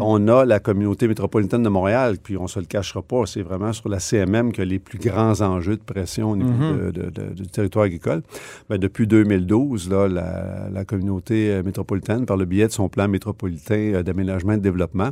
on 0.00 0.26
a 0.28 0.44
la 0.44 0.58
communauté 0.58 1.06
métropolitaine 1.08 1.62
de 1.62 1.68
Montréal, 1.68 2.16
puis 2.22 2.36
on 2.36 2.46
se 2.48 2.58
le 2.58 2.66
cachera 2.66 3.02
pas, 3.02 3.24
c'est 3.26 3.42
vraiment 3.42 3.72
sur 3.72 3.88
la 3.88 3.98
CMM 4.00 4.52
que 4.52 4.62
les 4.62 4.78
plus 4.78 4.98
grands 4.98 5.40
enjeux 5.40 5.76
de 5.76 5.82
pression 5.82 6.30
au 6.32 6.36
niveau 6.36 6.50
Mhm. 6.50 6.90
de- 6.90 6.90
de- 7.02 7.10
de- 7.10 7.34
du 7.34 7.46
territoire 7.46 7.84
agricole. 7.86 8.22
Ben, 8.68 8.78
depuis 8.78 9.06
2012, 9.06 9.88
là, 9.88 10.08
la, 10.08 10.68
la 10.72 10.84
communauté 10.84 11.50
euh, 11.52 11.62
métropolitaine, 11.62 12.26
par 12.26 12.36
le 12.36 12.44
biais 12.46 12.66
de 12.66 12.72
son 12.72 12.88
plan 12.88 13.08
métropolitain 13.08 13.94
euh, 13.94 14.02
d'aménagement 14.02 14.52
et 14.52 14.56
de 14.58 14.62
développement, 14.62 15.10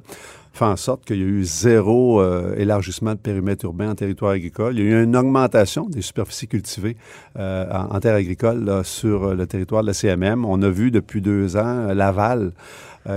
fait 0.55 0.65
en 0.65 0.77
sorte 0.77 1.05
qu'il 1.05 1.19
y 1.19 1.23
a 1.23 1.27
eu 1.27 1.45
zéro 1.45 2.21
euh, 2.21 2.55
élargissement 2.57 3.13
de 3.13 3.19
périmètre 3.19 3.65
urbain 3.65 3.91
en 3.91 3.95
territoire 3.95 4.33
agricole. 4.33 4.79
Il 4.79 4.85
y 4.85 4.93
a 4.93 5.01
eu 5.01 5.05
une 5.05 5.17
augmentation 5.17 5.87
des 5.89 6.01
superficies 6.01 6.47
cultivées 6.47 6.97
euh, 7.37 7.67
en, 7.73 7.99
terre 7.99 8.15
agricole 8.15 8.83
sur 8.85 9.25
euh, 9.25 9.35
le 9.35 9.47
territoire 9.47 9.83
de 9.83 9.89
la 9.89 9.95
CMM. 9.95 10.45
On 10.45 10.63
a 10.63 10.69
vu 10.69 10.93
depuis 10.93 11.21
deux 11.21 11.57
ans 11.57 11.89
euh, 11.89 11.95
Laval 11.95 12.53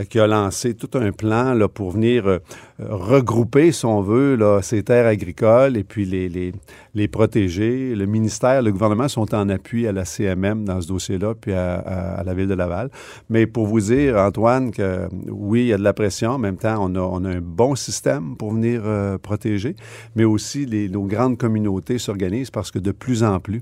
qui 0.09 0.19
a 0.19 0.27
lancé 0.27 0.73
tout 0.73 0.89
un 0.97 1.13
plan 1.13 1.53
là, 1.53 1.69
pour 1.69 1.91
venir 1.91 2.39
regrouper, 2.79 3.71
si 3.71 3.85
on 3.85 4.01
veut, 4.01 4.35
là, 4.35 4.61
ces 4.61 4.83
terres 4.83 5.07
agricoles 5.07 5.77
et 5.77 5.83
puis 5.83 6.05
les, 6.05 6.29
les, 6.29 6.53
les 6.93 7.07
protéger. 7.07 7.95
Le 7.95 8.05
ministère, 8.05 8.61
le 8.61 8.71
gouvernement 8.71 9.07
sont 9.07 9.33
en 9.33 9.49
appui 9.49 9.87
à 9.87 9.91
la 9.91 10.05
CMM 10.05 10.63
dans 10.63 10.79
ce 10.81 10.87
dossier-là, 10.87 11.33
puis 11.39 11.53
à, 11.53 12.21
la 12.25 12.33
ville 12.33 12.47
de 12.47 12.53
Laval. 12.53 12.89
Mais 13.29 13.47
pour 13.47 13.67
vous 13.67 13.79
dire, 13.79 14.17
Antoine, 14.17 14.71
que 14.71 15.07
oui, 15.27 15.61
il 15.61 15.67
y 15.67 15.73
a 15.73 15.77
de 15.77 15.83
la 15.83 15.93
pression. 15.93 16.31
En 16.31 16.37
même 16.37 16.57
temps, 16.57 16.77
on 16.79 16.95
a, 16.95 16.99
on 16.99 17.25
a 17.25 17.29
un 17.29 17.41
bon 17.41 17.75
système 17.75 18.35
pour 18.35 18.53
venir 18.53 18.81
euh, 18.85 19.17
protéger, 19.17 19.75
mais 20.15 20.23
aussi 20.23 20.65
les, 20.65 20.89
nos 20.89 21.03
grandes 21.03 21.37
communautés 21.37 21.97
s'organisent 21.97 22.51
parce 22.51 22.71
que 22.71 22.79
de 22.79 22.91
plus 22.91 23.23
en 23.23 23.39
plus, 23.39 23.61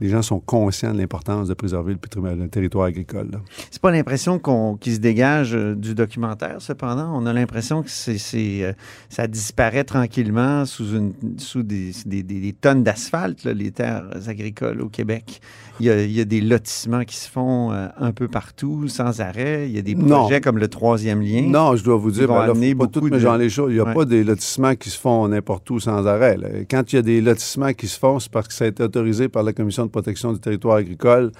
les 0.00 0.08
gens 0.08 0.22
sont 0.22 0.40
conscients 0.40 0.92
de 0.92 0.98
l'importance 0.98 1.48
de 1.48 1.54
préserver 1.54 1.94
le, 1.94 2.34
le 2.34 2.48
territoire 2.48 2.86
agricole. 2.86 3.30
C'est 3.70 3.80
pas 3.80 3.90
l'impression 3.90 4.38
qu'on 4.38 4.76
qui 4.76 4.94
se 4.94 5.00
dégage 5.00 5.54
euh, 5.54 5.74
du 5.74 5.94
documentaire, 5.94 6.60
cependant. 6.60 7.10
On 7.14 7.26
a 7.26 7.32
l'impression 7.32 7.82
que 7.82 7.88
c'est, 7.90 8.55
c'est, 8.56 8.64
euh, 8.64 8.72
ça 9.08 9.26
disparaît 9.26 9.84
tranquillement 9.84 10.64
sous, 10.64 10.94
une, 10.96 11.12
sous 11.38 11.62
des, 11.62 11.92
des- 12.06 12.22
des- 12.22 12.40
des 12.40 12.52
tonnes 12.52 12.82
d'asphalte, 12.82 13.44
les 13.44 13.70
terres 13.70 14.04
agricoles 14.28 14.80
au 14.80 14.88
Québec. 14.88 15.40
Il 15.80 15.86
y 15.86 15.90
a, 15.90 16.02
il 16.02 16.12
y 16.12 16.20
a 16.20 16.24
des 16.24 16.40
lotissements 16.40 17.04
qui 17.04 17.16
se 17.16 17.28
font 17.30 17.70
euh, 17.72 17.88
un 17.98 18.12
peu 18.12 18.28
partout, 18.28 18.88
sans 18.88 19.20
arrêt. 19.20 19.68
Il 19.68 19.74
y 19.76 19.78
a 19.78 19.82
des 19.82 19.94
Non. 19.94 20.20
projets 20.20 20.40
comme 20.40 20.58
le 20.58 20.68
troisième 20.68 21.20
lien. 21.20 21.42
Non, 21.46 21.76
je 21.76 21.84
dois 21.84 21.96
vous 21.96 22.10
dire, 22.10 22.28
ben 22.28 22.34
là, 22.46 22.46
pas 22.46 22.54
de- 22.54 23.18
dans 23.24 23.36
les 23.36 23.50
choses. 23.50 23.70
Il 23.70 23.74
n'y 23.74 23.80
a 23.80 23.84
Ouais. 23.84 23.94
pas 23.94 24.04
des 24.04 24.24
lotissements 24.24 24.74
qui 24.74 24.90
se 24.90 24.98
font 24.98 25.28
n'importe 25.28 25.68
où 25.70 25.78
sans 25.80 26.06
arrêt. 26.06 26.36
là. 26.38 26.48
Quand 26.70 26.92
il 26.92 26.96
y 26.96 26.98
a 26.98 27.02
des 27.02 27.20
lotissements 27.20 27.72
qui 27.74 27.88
se 27.88 27.98
font, 27.98 28.18
c'est 28.18 28.30
parce 28.32 28.48
que 28.48 28.54
ça 28.54 28.64
a 28.64 28.68
été 28.68 28.82
autorisé 28.82 29.28
par 29.28 29.42
la 29.42 29.52
Commission 29.52 29.84
de 29.84 29.90
protection 29.90 30.32
du 30.32 30.40
territoire 30.40 30.76
agricole 30.76 31.30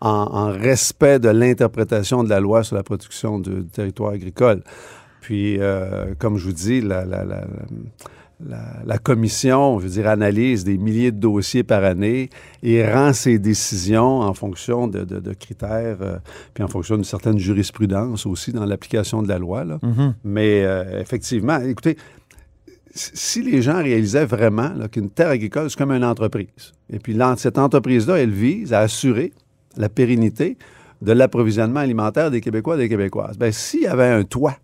en, 0.00 0.08
en 0.08 0.46
respect 0.52 1.18
de 1.18 1.28
l'interprétation 1.28 2.24
de 2.24 2.28
la 2.30 2.40
loi 2.40 2.64
sur 2.64 2.76
la 2.76 2.82
protection 2.82 3.38
du, 3.38 3.50
du 3.50 3.64
territoire 3.66 4.12
agricole. 4.12 4.62
Puis, 5.22 5.58
euh, 5.60 6.14
comme 6.18 6.36
je 6.36 6.46
vous 6.46 6.52
dis, 6.52 6.80
la, 6.80 7.04
la- 7.04 7.24
la- 7.24 7.46
la- 8.44 8.82
la 8.84 8.98
commission, 8.98 9.78
je 9.78 9.84
veux 9.84 9.90
dire, 9.92 10.08
analyse 10.08 10.64
des 10.64 10.76
milliers 10.76 11.12
de 11.12 11.20
dossiers 11.20 11.62
par 11.62 11.84
année 11.84 12.28
et 12.64 12.84
rend 12.84 13.12
ses 13.12 13.38
décisions 13.38 14.18
en 14.18 14.34
fonction 14.34 14.88
de, 14.88 15.04
de- 15.04 15.20
de 15.20 15.32
critères, 15.32 15.98
euh, 16.00 16.16
puis 16.54 16.64
en 16.64 16.68
fonction 16.68 16.96
d'une 16.96 17.04
certaine 17.04 17.38
jurisprudence 17.38 18.26
aussi 18.26 18.52
dans 18.52 18.64
l'application 18.66 19.22
de 19.22 19.28
la 19.28 19.38
loi. 19.38 19.62
là. 19.64 19.78
Mhm. 19.82 20.14
Mais 20.24 20.64
euh, 20.64 21.00
effectivement, 21.00 21.60
écoutez, 21.60 21.96
si 22.94 23.42
les 23.42 23.62
gens 23.62 23.80
réalisaient 23.80 24.26
vraiment 24.26 24.72
qu'une 24.90 25.08
terre 25.10 25.28
agricole, 25.28 25.70
c'est 25.70 25.78
comme 25.78 25.92
une 25.92 26.04
entreprise, 26.04 26.72
et 26.92 26.98
puis 26.98 27.16
cette 27.36 27.58
entreprise-là, 27.58 28.16
elle 28.18 28.30
vise 28.32 28.72
à 28.72 28.80
assurer 28.80 29.32
la 29.76 29.88
pérennité 29.88 30.58
de 31.00 31.12
l'approvisionnement 31.12 31.80
alimentaire 31.80 32.30
des 32.32 32.40
Québécois 32.40 32.74
et 32.74 32.78
des 32.78 32.88
Québécoises, 32.88 33.38
bien, 33.38 33.52
s'il 33.52 33.82
y 33.82 33.86
avait 33.86 34.08
un 34.08 34.24
toit 34.24 34.56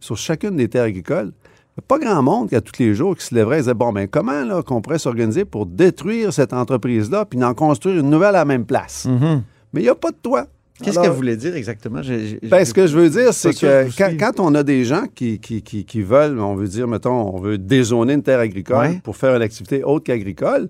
sur 0.00 0.16
chacune 0.16 0.56
des 0.56 0.68
terres 0.68 0.84
agricoles, 0.84 1.32
il 1.32 1.80
n'y 1.80 1.84
a 1.84 1.86
pas 1.88 1.98
grand 1.98 2.22
monde 2.22 2.48
qui, 2.48 2.54
à 2.56 2.60
tous 2.60 2.78
les 2.78 2.94
jours, 2.94 3.16
qui 3.16 3.24
se 3.24 3.34
lèverait 3.34 3.56
et 3.58 3.60
disait 3.60 3.74
Bon, 3.74 3.92
ben 3.92 4.08
comment 4.08 4.44
là, 4.44 4.62
qu'on 4.62 4.80
pourrait 4.80 4.98
s'organiser 4.98 5.44
pour 5.44 5.66
détruire 5.66 6.32
cette 6.32 6.52
entreprise-là 6.52 7.24
puis 7.26 7.42
en 7.44 7.54
construire 7.54 7.98
une 8.00 8.08
nouvelle 8.10 8.28
à 8.30 8.38
la 8.40 8.44
même 8.44 8.64
place? 8.64 9.04
Mhm. 9.06 9.42
Mais 9.72 9.80
il 9.80 9.84
n'y 9.84 9.90
a 9.90 9.94
pas 9.94 10.10
de 10.10 10.16
toit. 10.16 10.46
Qu'est-ce 10.82 10.90
Alors- 10.98 11.04
que 11.04 11.10
vous 11.10 11.16
voulez 11.16 11.36
dire 11.36 11.56
exactement? 11.56 12.02
J'ai- 12.02 12.26
j'ai- 12.26 12.48
ben, 12.48 12.62
ce 12.64 12.74
que 12.74 12.86
je 12.86 12.96
veux 12.98 13.08
dire, 13.08 13.32
c'est 13.32 13.54
que 13.58 14.18
quand, 14.18 14.40
on 14.40 14.54
a 14.54 14.62
des 14.62 14.84
gens 14.84 15.04
qui, 15.14 15.38
qui, 15.38 15.62
qui, 15.62 15.86
qui 15.86 16.02
veulent, 16.02 16.38
on 16.38 16.54
veut 16.54 16.68
dire, 16.68 16.86
mettons, 16.86 17.34
on 17.34 17.40
veut 17.40 17.56
dézoner 17.56 18.12
une 18.12 18.22
terre 18.22 18.40
agricole 18.40 18.76
Ouais. 18.78 19.00
pour 19.02 19.16
faire 19.16 19.34
une 19.36 19.40
activité 19.42 19.82
autre 19.84 20.04
qu'agricole, 20.04 20.68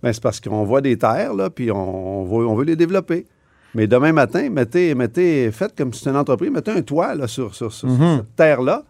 ben, 0.00 0.12
c'est 0.12 0.22
parce 0.22 0.38
qu'on 0.40 0.62
voit 0.64 0.80
des 0.80 0.96
terres, 0.96 1.34
là, 1.34 1.50
puis 1.50 1.72
on, 1.72 2.20
on 2.20 2.24
veut, 2.24 2.46
on 2.46 2.54
veut 2.54 2.64
les 2.64 2.76
développer. 2.76 3.26
Mais 3.74 3.86
demain 3.86 4.12
matin, 4.12 4.48
mettez, 4.50 4.94
mettez, 4.94 5.50
faites 5.52 5.76
comme 5.76 5.92
si 5.92 6.00
c'était 6.00 6.10
une 6.10 6.16
entreprise, 6.16 6.50
mettez 6.50 6.70
un 6.72 6.82
toit 6.82 7.14
là, 7.14 7.26
sur, 7.28 7.54
sur- 7.54 7.72
sur- 7.72 7.88
sur 7.90 7.98
Mhm. 7.98 8.16
cette 8.18 8.36
terre-là, 8.36 8.84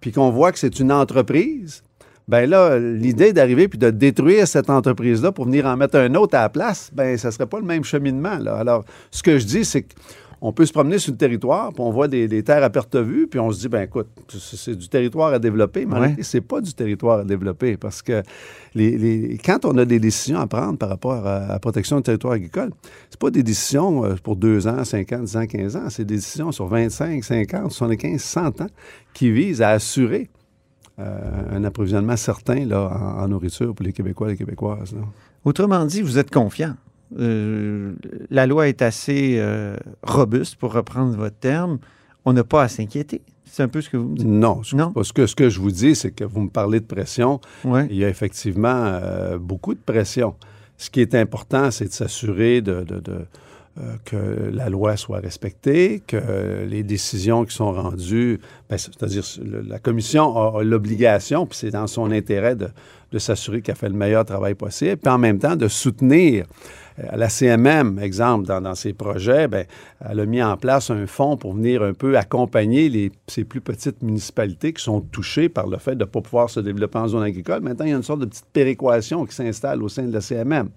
puis 0.00 0.12
qu'on 0.12 0.30
voit 0.30 0.52
que 0.52 0.58
c'est 0.58 0.78
une 0.80 0.92
entreprise. 0.92 1.82
Ben 2.26 2.48
là, 2.48 2.78
l'idée 2.78 3.32
d'arriver 3.34 3.68
puis 3.68 3.78
de 3.78 3.90
détruire 3.90 4.48
cette 4.48 4.70
entreprise-là 4.70 5.30
pour 5.30 5.44
venir 5.44 5.66
en 5.66 5.76
mettre 5.76 5.96
un 5.98 6.14
autre 6.14 6.36
à 6.36 6.42
la 6.42 6.48
place, 6.48 6.90
ben 6.92 7.18
ça 7.18 7.30
serait 7.30 7.46
pas 7.46 7.58
le 7.60 7.66
même 7.66 7.84
cheminement. 7.84 8.38
Là. 8.38 8.56
Alors, 8.56 8.84
ce 9.10 9.22
que 9.22 9.38
je 9.38 9.44
dis, 9.44 9.64
c'est 9.64 9.86
on 10.46 10.52
peut 10.52 10.66
se 10.66 10.72
promener 10.72 10.98
sur 10.98 11.12
le 11.12 11.16
territoire, 11.16 11.72
puis 11.72 11.80
on 11.82 11.90
voit 11.90 12.06
des, 12.06 12.28
des 12.28 12.42
terres 12.42 12.62
à 12.62 12.68
perte 12.68 12.92
de 12.92 13.00
vue, 13.00 13.26
puis 13.26 13.40
on 13.40 13.50
se 13.50 13.60
dit, 13.60 13.68
ben 13.68 13.80
écoute, 13.82 14.08
c'est 14.28 14.76
du 14.76 14.88
territoire 14.88 15.32
à 15.32 15.38
développer, 15.38 15.86
mais 15.86 15.94
en 15.96 16.00
Ouais. 16.02 16.16
c'est 16.20 16.42
pas 16.42 16.60
du 16.60 16.74
territoire 16.74 17.20
à 17.20 17.24
développer, 17.24 17.78
parce 17.78 18.02
que 18.02 18.22
les, 18.74 18.98
les- 18.98 19.38
quand 19.38 19.64
on 19.64 19.78
a 19.78 19.86
des 19.86 19.98
décisions 19.98 20.38
à 20.38 20.46
prendre 20.46 20.76
par 20.76 20.90
rapport 20.90 21.26
à, 21.26 21.46
la 21.46 21.58
protection 21.58 21.96
du 21.96 22.02
territoire 22.02 22.34
agricole, 22.34 22.70
c'est 23.08 23.18
pas 23.18 23.30
des 23.30 23.42
décisions 23.42 24.04
euh, 24.04 24.16
pour 24.22 24.36
deux 24.36 24.66
ans, 24.68 24.84
cinq 24.84 25.12
ans, 25.14 25.20
dix 25.20 25.34
ans, 25.36 25.46
15 25.46 25.76
ans, 25.76 25.88
c'est 25.88 26.04
des 26.04 26.16
décisions 26.16 26.52
sur 26.52 26.66
25, 26.66 27.24
50, 27.24 27.72
75, 27.72 28.20
100 28.20 28.60
ans 28.60 28.66
qui 29.14 29.30
visent 29.32 29.62
à 29.62 29.70
assurer 29.70 30.28
euh, 30.98 31.56
un 31.56 31.64
approvisionnement 31.64 32.16
certain 32.16 32.66
là, 32.66 32.90
en, 32.92 33.22
en 33.24 33.28
nourriture 33.28 33.74
pour 33.74 33.84
les 33.86 33.92
Québécois 33.94 34.28
et 34.28 34.32
les 34.32 34.36
Québécoises. 34.36 34.92
là. 34.92 35.00
Autrement 35.44 35.84
dit, 35.86 36.02
vous 36.02 36.18
êtes 36.18 36.30
confiant. 36.30 36.74
Euh, 37.18 37.92
la 38.30 38.46
loi 38.46 38.68
est 38.68 38.82
assez 38.82 39.36
euh, 39.38 39.76
robuste, 40.02 40.56
pour 40.56 40.72
reprendre 40.72 41.16
votre 41.16 41.36
terme. 41.36 41.78
On 42.24 42.32
n'a 42.32 42.44
pas 42.44 42.62
à 42.62 42.68
s'inquiéter. 42.68 43.20
C'est 43.44 43.62
un 43.62 43.68
peu 43.68 43.80
ce 43.80 43.88
que 43.90 43.96
vous 43.96 44.08
me 44.08 44.16
dites. 44.16 44.26
Non, 44.26 44.62
parce 44.94 45.12
que 45.12 45.26
ce 45.26 45.36
que 45.36 45.48
je 45.48 45.60
vous 45.60 45.70
dis, 45.70 45.94
c'est 45.94 46.10
que 46.10 46.24
vous 46.24 46.40
me 46.40 46.48
parlez 46.50 46.80
de 46.80 46.86
pression. 46.86 47.40
Ouais. 47.64 47.86
Il 47.90 47.96
y 47.96 48.04
a 48.04 48.08
effectivement 48.08 48.74
euh, 48.86 49.38
beaucoup 49.38 49.74
de 49.74 49.80
pression. 49.80 50.34
Ce 50.76 50.90
qui 50.90 51.00
est 51.00 51.14
important, 51.14 51.70
c'est 51.70 51.84
de 51.86 51.92
s'assurer 51.92 52.60
de, 52.62 52.82
de- 52.82 52.98
de, 53.00 53.18
que 54.04 54.50
la 54.52 54.68
loi 54.68 54.96
soit 54.96 55.18
respectée, 55.18 56.00
que 56.06 56.64
les 56.64 56.84
décisions 56.84 57.44
qui 57.44 57.54
sont 57.54 57.72
rendues, 57.72 58.38
ben, 58.70 58.78
c'est-à-dire 58.78 59.24
la 59.68 59.80
commission 59.80 60.36
a, 60.36 60.60
a 60.60 60.62
l'obligation, 60.62 61.44
puis 61.44 61.58
c'est 61.58 61.70
dans 61.72 61.88
son 61.88 62.12
intérêt 62.12 62.54
de, 62.54 62.68
de 63.10 63.18
s'assurer 63.18 63.62
qu'elle 63.62 63.74
fait 63.74 63.88
le 63.88 63.96
meilleur 63.96 64.24
travail 64.24 64.54
possible, 64.54 64.96
puis 64.98 65.12
en 65.12 65.18
même 65.18 65.40
temps 65.40 65.56
de 65.56 65.66
soutenir 65.66 66.46
euh, 66.98 67.16
la 67.16 67.28
CMM, 67.28 67.98
exemple, 67.98 68.46
dans, 68.46 68.60
dans 68.60 68.74
ses 68.74 68.92
projets, 68.92 69.48
ben, 69.48 69.64
elle 70.08 70.20
a 70.20 70.26
mis 70.26 70.42
en 70.42 70.56
place 70.56 70.90
un 70.90 71.06
fonds 71.06 71.36
pour 71.36 71.54
venir 71.54 71.82
un 71.82 71.92
peu 71.92 72.16
accompagner 72.16 72.88
les, 72.88 73.10
ces 73.26 73.44
plus 73.44 73.60
petites 73.60 74.02
municipalités 74.02 74.72
qui 74.72 74.82
sont 74.82 75.00
touchées 75.00 75.48
par 75.48 75.66
le 75.66 75.78
fait 75.78 75.96
de 75.96 76.04
ne 76.04 76.08
pas 76.08 76.20
pouvoir 76.20 76.50
se 76.50 76.60
développer 76.60 76.98
en 76.98 77.08
zone 77.08 77.22
agricole. 77.24 77.60
Maintenant, 77.62 77.84
il 77.84 77.90
y 77.90 77.94
a 77.94 77.96
une 77.96 78.02
sorte 78.02 78.20
de 78.20 78.26
petite 78.26 78.46
péréquation 78.52 79.24
qui 79.26 79.34
s'installe 79.34 79.82
au 79.82 79.88
sein 79.88 80.04
de 80.04 80.12
la 80.12 80.20
CMM. 80.20 80.68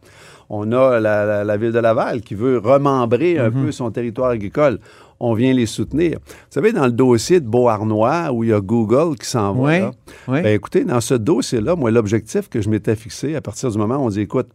On 0.49 0.71
a 0.71 0.99
la, 0.99 1.25
la- 1.25 1.43
la 1.43 1.57
ville 1.57 1.71
de 1.73 1.79
Laval 1.79 2.21
qui 2.21 2.33
veut 2.35 2.57
remembrer 2.57 3.37
un 3.37 3.51
peu 3.51 3.71
son 3.71 3.91
territoire 3.91 4.29
agricole. 4.31 4.79
On 5.19 5.33
vient 5.33 5.51
les 5.51 5.65
soutenir. 5.65 6.19
Vous 6.25 6.33
savez, 6.51 6.71
dans 6.71 6.85
le 6.85 6.91
dossier 6.91 7.39
de 7.39 7.47
Beauharnois, 7.47 8.31
où 8.31 8.43
il 8.43 8.51
y 8.51 8.53
a 8.53 8.61
Google 8.61 9.17
qui 9.17 9.27
s'en 9.27 9.53
va, 9.53 9.59
là, 9.79 9.91
ben, 10.43 10.53
écoutez, 10.55 10.83
dans 10.85 11.01
ce 11.01 11.15
dossier-là, 11.15 11.75
moi, 11.75 11.89
l'objectif 11.91 12.49
que 12.49 12.61
je 12.61 12.69
m'étais 12.69 12.95
fixé, 12.95 13.35
à 13.35 13.41
partir 13.41 13.69
du 13.71 13.77
moment 13.77 13.97
où 13.97 14.05
on 14.05 14.09
dit, 14.09 14.21
écoute, 14.21 14.47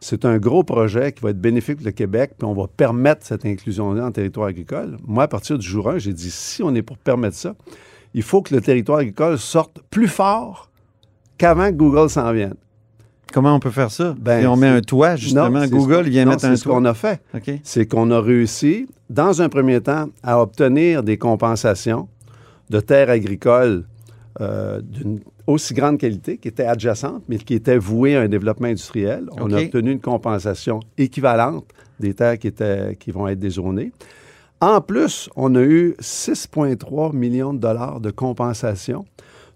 c'est 0.00 0.24
un 0.24 0.38
gros 0.38 0.62
projet 0.62 1.12
qui 1.12 1.22
va 1.22 1.30
être 1.30 1.40
bénéfique 1.40 1.76
pour 1.78 1.86
le 1.86 1.92
Québec, 1.92 2.32
puis 2.38 2.46
on 2.46 2.54
va 2.54 2.66
permettre 2.68 3.26
cette 3.26 3.44
inclusion-là 3.44 4.06
en 4.06 4.12
territoire 4.12 4.46
agricole. 4.48 4.96
Moi, 5.06 5.24
à 5.24 5.28
partir 5.28 5.58
du 5.58 5.66
jour 5.66 5.88
1, 5.90 5.98
j'ai 5.98 6.12
dit, 6.12 6.30
si 6.30 6.62
on 6.62 6.74
est 6.74 6.82
pour 6.82 6.98
permettre 6.98 7.36
ça, 7.36 7.54
il 8.14 8.22
faut 8.22 8.40
que 8.42 8.54
le 8.54 8.60
territoire 8.60 8.98
agricole 9.00 9.38
sorte 9.38 9.80
plus 9.90 10.08
fort 10.08 10.70
qu'avant 11.36 11.68
que 11.70 11.74
Google 11.76 12.08
s'en 12.10 12.32
vienne. 12.32 12.54
Comment 13.32 13.54
on 13.54 13.60
peut 13.60 13.70
faire 13.70 13.90
ça? 13.90 14.14
Ben, 14.18 14.46
on 14.46 14.56
met 14.56 14.68
un 14.68 14.80
toit, 14.80 15.16
justement, 15.16 15.50
Non, 15.50 15.66
Google 15.66 16.04
ce- 16.06 16.10
vient 16.10 16.24
non, 16.24 16.30
mettre 16.30 16.46
un 16.46 16.50
C'est 16.50 16.56
ce 16.56 16.62
toit. 16.64 16.74
qu'on 16.76 16.84
a 16.86 16.94
fait. 16.94 17.20
C'est 17.62 17.86
qu'on 17.86 18.10
a 18.10 18.20
réussi, 18.20 18.86
dans 19.10 19.42
un 19.42 19.48
premier 19.50 19.80
temps, 19.82 20.06
à 20.22 20.40
obtenir 20.40 21.02
des 21.02 21.18
compensations 21.18 22.08
de 22.70 22.80
terres 22.80 23.10
agricoles 23.10 23.84
euh, 24.40 24.80
d'une 24.80 25.20
aussi 25.48 25.72
grande 25.74 25.98
qualité, 25.98 26.36
qui 26.36 26.48
étaient 26.48 26.66
adjacentes, 26.66 27.22
mais 27.28 27.38
qui 27.38 27.54
étaient 27.54 27.78
vouées 27.78 28.16
à 28.16 28.20
un 28.20 28.28
développement 28.28 28.68
industriel. 28.68 29.24
On 29.32 29.50
a 29.52 29.56
obtenu 29.66 29.92
une 29.92 30.00
compensation 30.00 30.80
équivalente 30.98 31.64
des 31.98 32.14
terres 32.14 32.38
qui, 32.38 32.48
étaient, 32.48 32.96
qui 33.00 33.10
vont 33.10 33.26
être 33.28 33.38
dézonées. 33.38 33.92
En 34.60 34.80
plus, 34.80 35.30
on 35.36 35.54
a 35.54 35.62
eu 35.62 35.94
6,3 36.00 37.14
millions 37.14 37.54
de 37.54 37.58
dollars 37.58 38.00
de 38.00 38.10
compensation. 38.10 39.04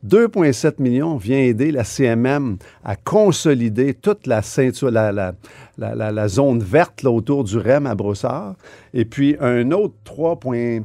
2,7 0.08 0.80
millions 0.82 1.16
vient 1.16 1.38
aider 1.38 1.70
la 1.70 1.84
CMM 1.84 2.56
à 2.84 2.96
consolider 2.96 3.94
toute 3.94 4.26
la 4.26 4.42
ceinture, 4.42 4.90
la, 4.90 5.12
la- 5.12 5.34
la- 5.78 6.28
zone 6.28 6.60
verte 6.60 7.02
là, 7.02 7.10
autour 7.10 7.44
du 7.44 7.56
REM 7.58 7.86
à 7.86 7.94
Brossard. 7.94 8.54
Et 8.94 9.04
puis 9.04 9.36
un 9.40 9.70
autre 9.70 9.94
3,6 10.04 10.82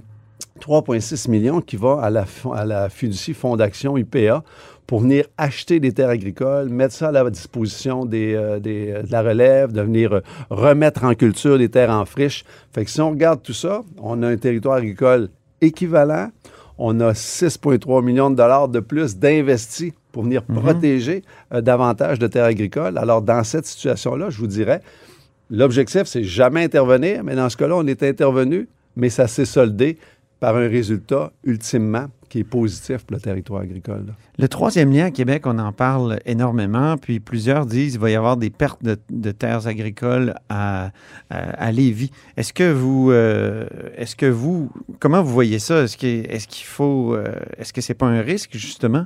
3,6 0.59 1.29
millions 1.29 1.61
qui 1.61 1.75
va 1.75 1.99
à 2.01 2.09
la, 2.09 2.25
à 2.53 2.65
la 2.65 2.89
fiducie 2.89 3.33
Fondation 3.33 3.97
UPA 3.97 4.43
pour 4.85 5.01
venir 5.01 5.25
acheter 5.37 5.79
des 5.79 5.91
terres 5.91 6.09
agricoles, 6.09 6.69
mettre 6.69 6.93
ça 6.93 7.09
à 7.09 7.11
la 7.11 7.29
disposition 7.29 8.05
des, 8.05 8.35
euh, 8.35 8.59
des, 8.59 8.91
euh, 8.91 9.03
de 9.03 9.11
la 9.11 9.21
relève, 9.21 9.73
de 9.73 9.81
venir 9.81 10.13
euh, 10.13 10.21
remettre 10.49 11.03
en 11.03 11.13
culture 11.13 11.57
des 11.57 11.69
terres 11.69 11.91
en 11.91 12.05
friche. 12.05 12.45
Fait 12.71 12.85
que 12.85 12.91
si 12.91 13.01
on 13.01 13.09
regarde 13.09 13.41
tout 13.43 13.53
ça, 13.53 13.83
on 13.97 14.23
a 14.23 14.27
un 14.27 14.37
territoire 14.37 14.75
agricole 14.75 15.29
équivalent. 15.61 16.29
On 16.77 16.99
a 16.99 17.13
6,3 17.13 18.03
millions 18.03 18.29
de 18.29 18.35
dollars 18.35 18.69
de 18.69 18.79
plus 18.79 19.17
d'investis 19.17 19.93
pour 20.11 20.23
venir 20.23 20.43
protéger 20.43 21.23
euh, 21.53 21.61
davantage 21.61 22.19
de 22.19 22.27
terres 22.27 22.45
agricoles. 22.45 22.97
Alors, 22.97 23.21
dans 23.21 23.43
cette 23.43 23.65
situation-là, 23.65 24.29
je 24.29 24.37
vous 24.37 24.47
dirais, 24.47 24.81
l'objectif, 25.49 26.03
c'est 26.05 26.23
jamais 26.23 26.63
intervenir, 26.63 27.23
mais 27.23 27.35
dans 27.35 27.49
ce 27.49 27.57
cas-là, 27.57 27.75
on 27.75 27.87
est 27.87 28.03
intervenu, 28.03 28.67
mais 28.95 29.09
ça 29.09 29.27
s'est 29.27 29.45
soldé 29.45 29.97
par 30.39 30.55
un 30.55 30.67
résultat, 30.67 31.31
ultimement, 31.43 32.07
qui 32.29 32.39
est 32.39 32.43
positif 32.43 33.05
pour 33.05 33.15
le 33.15 33.21
territoire 33.21 33.61
agricole. 33.61 34.05
là. 34.07 34.13
Le 34.39 34.47
troisième 34.47 34.91
lien 34.91 35.05
à 35.05 35.11
Québec, 35.11 35.43
on 35.45 35.57
en 35.59 35.71
parle 35.71 36.19
énormément, 36.25 36.95
puis 36.97 37.19
plusieurs 37.19 37.65
disent 37.65 37.93
qu'il 37.93 38.01
va 38.01 38.09
y 38.11 38.15
avoir 38.15 38.37
des 38.37 38.49
pertes 38.49 38.83
de, 38.83 38.97
de 39.09 39.31
terres 39.31 39.65
agricoles 39.67 40.35
à, 40.49 40.91
à, 41.29 41.37
à 41.37 41.71
Lévis. 41.71 42.11
Est-ce 42.35 42.53
que 42.53 42.71
vous, 42.71 43.11
euh, 43.11 43.65
est-ce 43.95 44.15
que 44.15 44.25
vous, 44.27 44.69
comment 44.99 45.23
vous 45.23 45.33
voyez 45.33 45.59
ça? 45.59 45.83
Est-ce 45.83 45.97
que- 45.97 46.05
est-ce 46.29 46.47
qu'il 46.47 46.65
faut, 46.67 47.15
euh, 47.15 47.33
est-ce 47.57 47.73
que 47.73 47.81
c'est 47.81 47.93
pas 47.95 48.05
un 48.07 48.21
risque, 48.21 48.51
justement? 48.53 49.05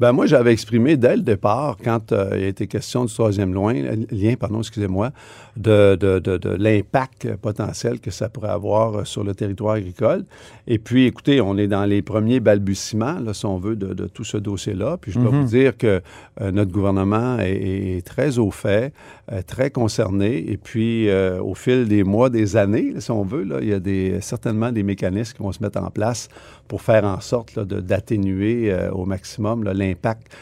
Ben 0.00 0.12
moi, 0.12 0.26
j'avais 0.26 0.52
exprimé 0.52 0.96
dès 0.96 1.16
le 1.16 1.22
départ, 1.22 1.76
quand 1.82 2.10
euh, 2.12 2.30
il 2.36 2.44
a 2.44 2.48
été 2.48 2.66
question 2.66 3.04
du 3.04 3.12
troisième 3.12 3.52
loin, 3.54 3.74
lien, 4.10 4.34
pardon, 4.38 4.58
excusez-moi, 4.60 5.10
de, 5.56 5.96
de- 5.96 6.18
de- 6.18 6.38
de 6.38 6.48
l'impact 6.50 7.36
potentiel 7.36 8.00
que 8.00 8.10
ça 8.10 8.28
pourrait 8.28 8.48
avoir 8.50 9.06
sur 9.06 9.22
le 9.22 9.34
territoire 9.34 9.74
agricole. 9.74 10.24
Et 10.66 10.78
puis, 10.78 11.06
écoutez, 11.06 11.40
on 11.40 11.56
est 11.58 11.68
dans 11.68 11.84
les 11.84 12.02
premiers 12.02 12.40
balbutiements, 12.40 12.61
là, 12.66 13.34
si 13.34 13.46
on 13.46 13.58
veut, 13.58 13.76
de, 13.76 13.92
de 13.94 14.06
tout 14.06 14.24
ce 14.24 14.36
dossier-là. 14.36 14.96
Puis 15.00 15.12
je 15.12 15.18
dois 15.18 15.30
Mhm. 15.32 15.40
vous 15.42 15.48
dire 15.48 15.76
que 15.76 16.00
euh, 16.40 16.50
notre 16.52 16.70
gouvernement 16.72 17.38
est, 17.38 17.96
est 17.98 18.06
très 18.06 18.38
au 18.38 18.50
fait, 18.50 18.92
euh, 19.30 19.42
très 19.46 19.70
concerné. 19.70 20.50
Et 20.50 20.56
puis, 20.56 21.08
euh, 21.08 21.40
au 21.42 21.54
fil 21.54 21.86
des 21.88 22.04
mois, 22.04 22.30
des 22.30 22.56
années, 22.56 22.92
là, 22.92 23.00
si 23.00 23.10
on 23.10 23.22
veut, 23.24 23.44
là, 23.44 23.58
il 23.60 23.68
y 23.68 23.72
a 23.74 23.80
des, 23.80 24.20
certainement 24.20 24.72
des 24.72 24.82
mécanismes 24.82 25.36
qui 25.36 25.42
vont 25.42 25.52
se 25.52 25.62
mettre 25.62 25.80
en 25.82 25.90
place 25.90 26.28
pour 26.68 26.82
faire 26.82 27.04
en 27.04 27.20
sorte 27.20 27.58
d'atténuer 27.58 28.74
au 28.92 29.04
maximum 29.04 29.64
l'impact 29.64 30.32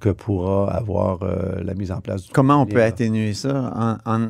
que 0.00 0.10
pourra 0.10 0.72
avoir 0.74 1.18
la 1.62 1.74
mise 1.74 1.90
en 1.90 2.00
place 2.00 2.24
du 2.26 2.32
Comment 2.32 2.62
on 2.62 2.66
peut 2.66 2.82
atténuer 2.82 3.32
ça? 3.34 3.98
En, 4.04 4.12
en- 4.14 4.28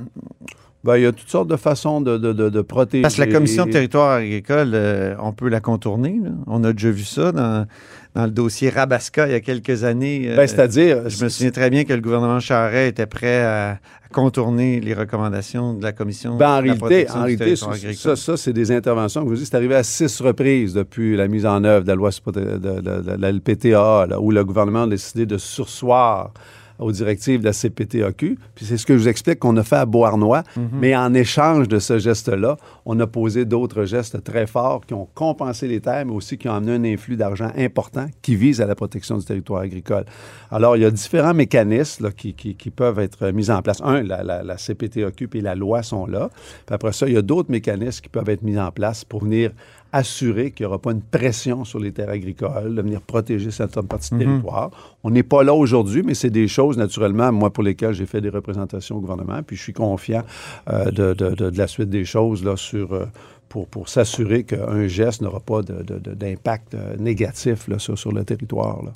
Ben, 0.82 0.96
il 0.96 1.02
y 1.02 1.06
a 1.06 1.12
toutes 1.12 1.28
sortes 1.28 1.48
de 1.48 1.56
façons 1.56 2.00
de, 2.00 2.16
de- 2.16 2.32
de- 2.32 2.48
de 2.48 2.60
protéger. 2.62 3.02
Parce 3.02 3.16
que 3.16 3.20
la 3.20 3.26
commission 3.26 3.66
de 3.66 3.70
territoire 3.70 4.12
agricole, 4.12 4.70
euh, 4.72 5.14
on 5.20 5.32
peut 5.32 5.48
la 5.48 5.60
contourner. 5.60 6.18
là. 6.22 6.30
On 6.46 6.64
a 6.64 6.72
déjà 6.72 6.90
vu 6.90 7.04
ça 7.04 7.32
dans, 7.32 7.66
dans 8.14 8.24
le 8.24 8.30
dossier 8.30 8.70
Rabasca 8.70 9.26
il 9.26 9.32
y 9.32 9.34
a 9.34 9.40
quelques 9.40 9.84
années. 9.84 10.22
euh, 10.30 10.36
Ben, 10.36 10.46
c'est-à-dire, 10.46 11.08
je 11.10 11.22
me 11.24 11.28
souviens 11.28 11.50
très 11.50 11.68
bien 11.68 11.84
que 11.84 11.92
le 11.92 12.00
gouvernement 12.00 12.40
Charest 12.40 12.88
était 12.92 13.04
prêt 13.06 13.42
à, 13.42 13.72
à 13.72 13.78
contourner 14.10 14.80
les 14.80 14.94
recommandations 14.94 15.74
de 15.74 15.82
la 15.82 15.92
commission 15.92 16.36
Ben, 16.38 16.46
en 16.46 16.62
de 16.62 16.66
la 16.68 16.72
réalité, 16.74 17.10
en 17.10 17.22
réalité 17.24 17.44
territoire 17.44 17.76
ça, 17.76 17.92
ça, 17.94 18.16
ça, 18.16 18.36
c'est 18.38 18.54
des 18.54 18.72
interventions 18.72 19.22
que 19.22 19.28
vous 19.28 19.36
dites, 19.36 19.48
c'est 19.50 19.56
arrivé 19.56 19.74
à 19.74 19.82
six 19.82 20.18
reprises 20.22 20.72
depuis 20.72 21.14
la 21.14 21.28
mise 21.28 21.44
en 21.44 21.62
œuvre 21.64 21.82
de 21.84 21.88
la 21.88 21.94
loi 21.94 22.08
de, 22.32 23.16
la 23.20 23.30
LPTA, 23.32 24.06
là, 24.08 24.18
où 24.18 24.30
le 24.30 24.44
gouvernement 24.46 24.84
a 24.84 24.88
décidé 24.88 25.26
de 25.26 25.36
sursoir 25.36 26.32
aux 26.80 26.92
directives 26.92 27.40
de 27.40 27.44
la 27.44 27.52
CPTAQ. 27.52 28.38
Puis 28.54 28.64
c'est 28.64 28.76
ce 28.76 28.86
que 28.86 28.94
je 28.96 29.02
vous 29.02 29.08
explique 29.08 29.38
qu'on 29.38 29.56
a 29.56 29.62
fait 29.62 29.76
à 29.76 29.86
Beauharnois. 29.86 30.42
Mhm. 30.56 30.68
Mais 30.80 30.96
en 30.96 31.14
échange 31.14 31.68
de 31.68 31.78
ce 31.78 31.98
geste-là, 31.98 32.56
on 32.86 32.98
a 33.00 33.06
posé 33.06 33.44
d'autres 33.44 33.84
gestes 33.84 34.24
très 34.24 34.46
forts 34.46 34.84
qui 34.86 34.94
ont 34.94 35.08
compensé 35.14 35.68
les 35.68 35.80
terres, 35.80 36.04
mais 36.06 36.12
aussi 36.12 36.38
qui 36.38 36.48
ont 36.48 36.54
amené 36.54 36.72
un 36.90 36.92
influx 36.94 37.16
d'argent 37.16 37.50
important 37.56 38.06
qui 38.22 38.34
vise 38.36 38.60
à 38.60 38.66
la 38.66 38.74
protection 38.74 39.18
du 39.18 39.24
territoire 39.24 39.60
agricole. 39.62 40.04
Alors, 40.50 40.76
il 40.76 40.82
y 40.82 40.84
a 40.84 40.90
différents 40.90 41.34
mécanismes 41.34 42.04
là, 42.04 42.10
qui, 42.10 42.34
qui- 42.34 42.54
qui 42.56 42.70
peuvent 42.70 42.98
être 42.98 43.30
mis 43.30 43.50
en 43.50 43.62
place. 43.62 43.80
Un, 43.84 44.02
la, 44.02 44.22
la, 44.22 44.42
la 44.42 44.56
CPTAQ 44.56 45.28
et 45.34 45.40
la 45.40 45.54
loi 45.54 45.82
sont 45.82 46.06
là. 46.06 46.30
Puis 46.66 46.74
après 46.74 46.92
ça, 46.92 47.06
il 47.06 47.14
y 47.14 47.16
a 47.16 47.22
d'autres 47.22 47.50
mécanismes 47.50 48.00
qui 48.02 48.08
peuvent 48.08 48.28
être 48.28 48.42
mis 48.42 48.58
en 48.58 48.70
place 48.72 49.04
pour 49.04 49.22
venir 49.24 49.50
assurer 49.92 50.50
qu'il 50.52 50.64
n'y 50.64 50.68
aura 50.68 50.78
pas 50.78 50.92
une 50.92 51.02
pression 51.02 51.64
sur 51.64 51.78
les 51.80 51.92
terres 51.92 52.10
agricoles, 52.10 52.74
de 52.74 52.82
venir 52.82 53.00
protéger 53.00 53.50
certaines 53.50 53.86
parties 53.86 54.10
du 54.10 54.16
Mhm. 54.16 54.20
territoire. 54.40 54.70
On 55.02 55.10
n'est 55.10 55.22
pas 55.22 55.42
là 55.42 55.54
aujourd'hui, 55.54 56.02
mais 56.04 56.14
c'est 56.14 56.30
des 56.30 56.48
choses, 56.48 56.76
naturellement, 56.78 57.32
moi, 57.32 57.50
pour 57.50 57.62
lesquelles 57.64 57.94
j'ai 57.94 58.06
fait 58.06 58.20
des 58.20 58.28
représentations 58.28 58.96
au 58.96 59.00
gouvernement, 59.00 59.42
puis 59.42 59.56
je 59.56 59.62
suis 59.62 59.72
confiant 59.72 60.22
euh, 60.70 60.90
de, 60.90 61.14
de- 61.14 61.34
de- 61.34 61.50
de 61.50 61.58
la 61.58 61.66
suite 61.66 61.90
des 61.90 62.04
choses 62.04 62.44
là, 62.44 62.56
sur 62.56 62.92
euh, 62.92 63.06
pour, 63.50 63.66
pour 63.66 63.88
s'assurer 63.88 64.44
qu'un 64.44 64.86
geste 64.86 65.20
n'aura 65.22 65.40
pas 65.40 65.60
d'impact 65.62 66.74
euh, 66.74 66.96
négatif 66.98 67.66
là, 67.68 67.78
sur, 67.80 67.98
sur 67.98 68.12
le 68.12 68.24
territoire. 68.24 68.82
là. 68.84 68.92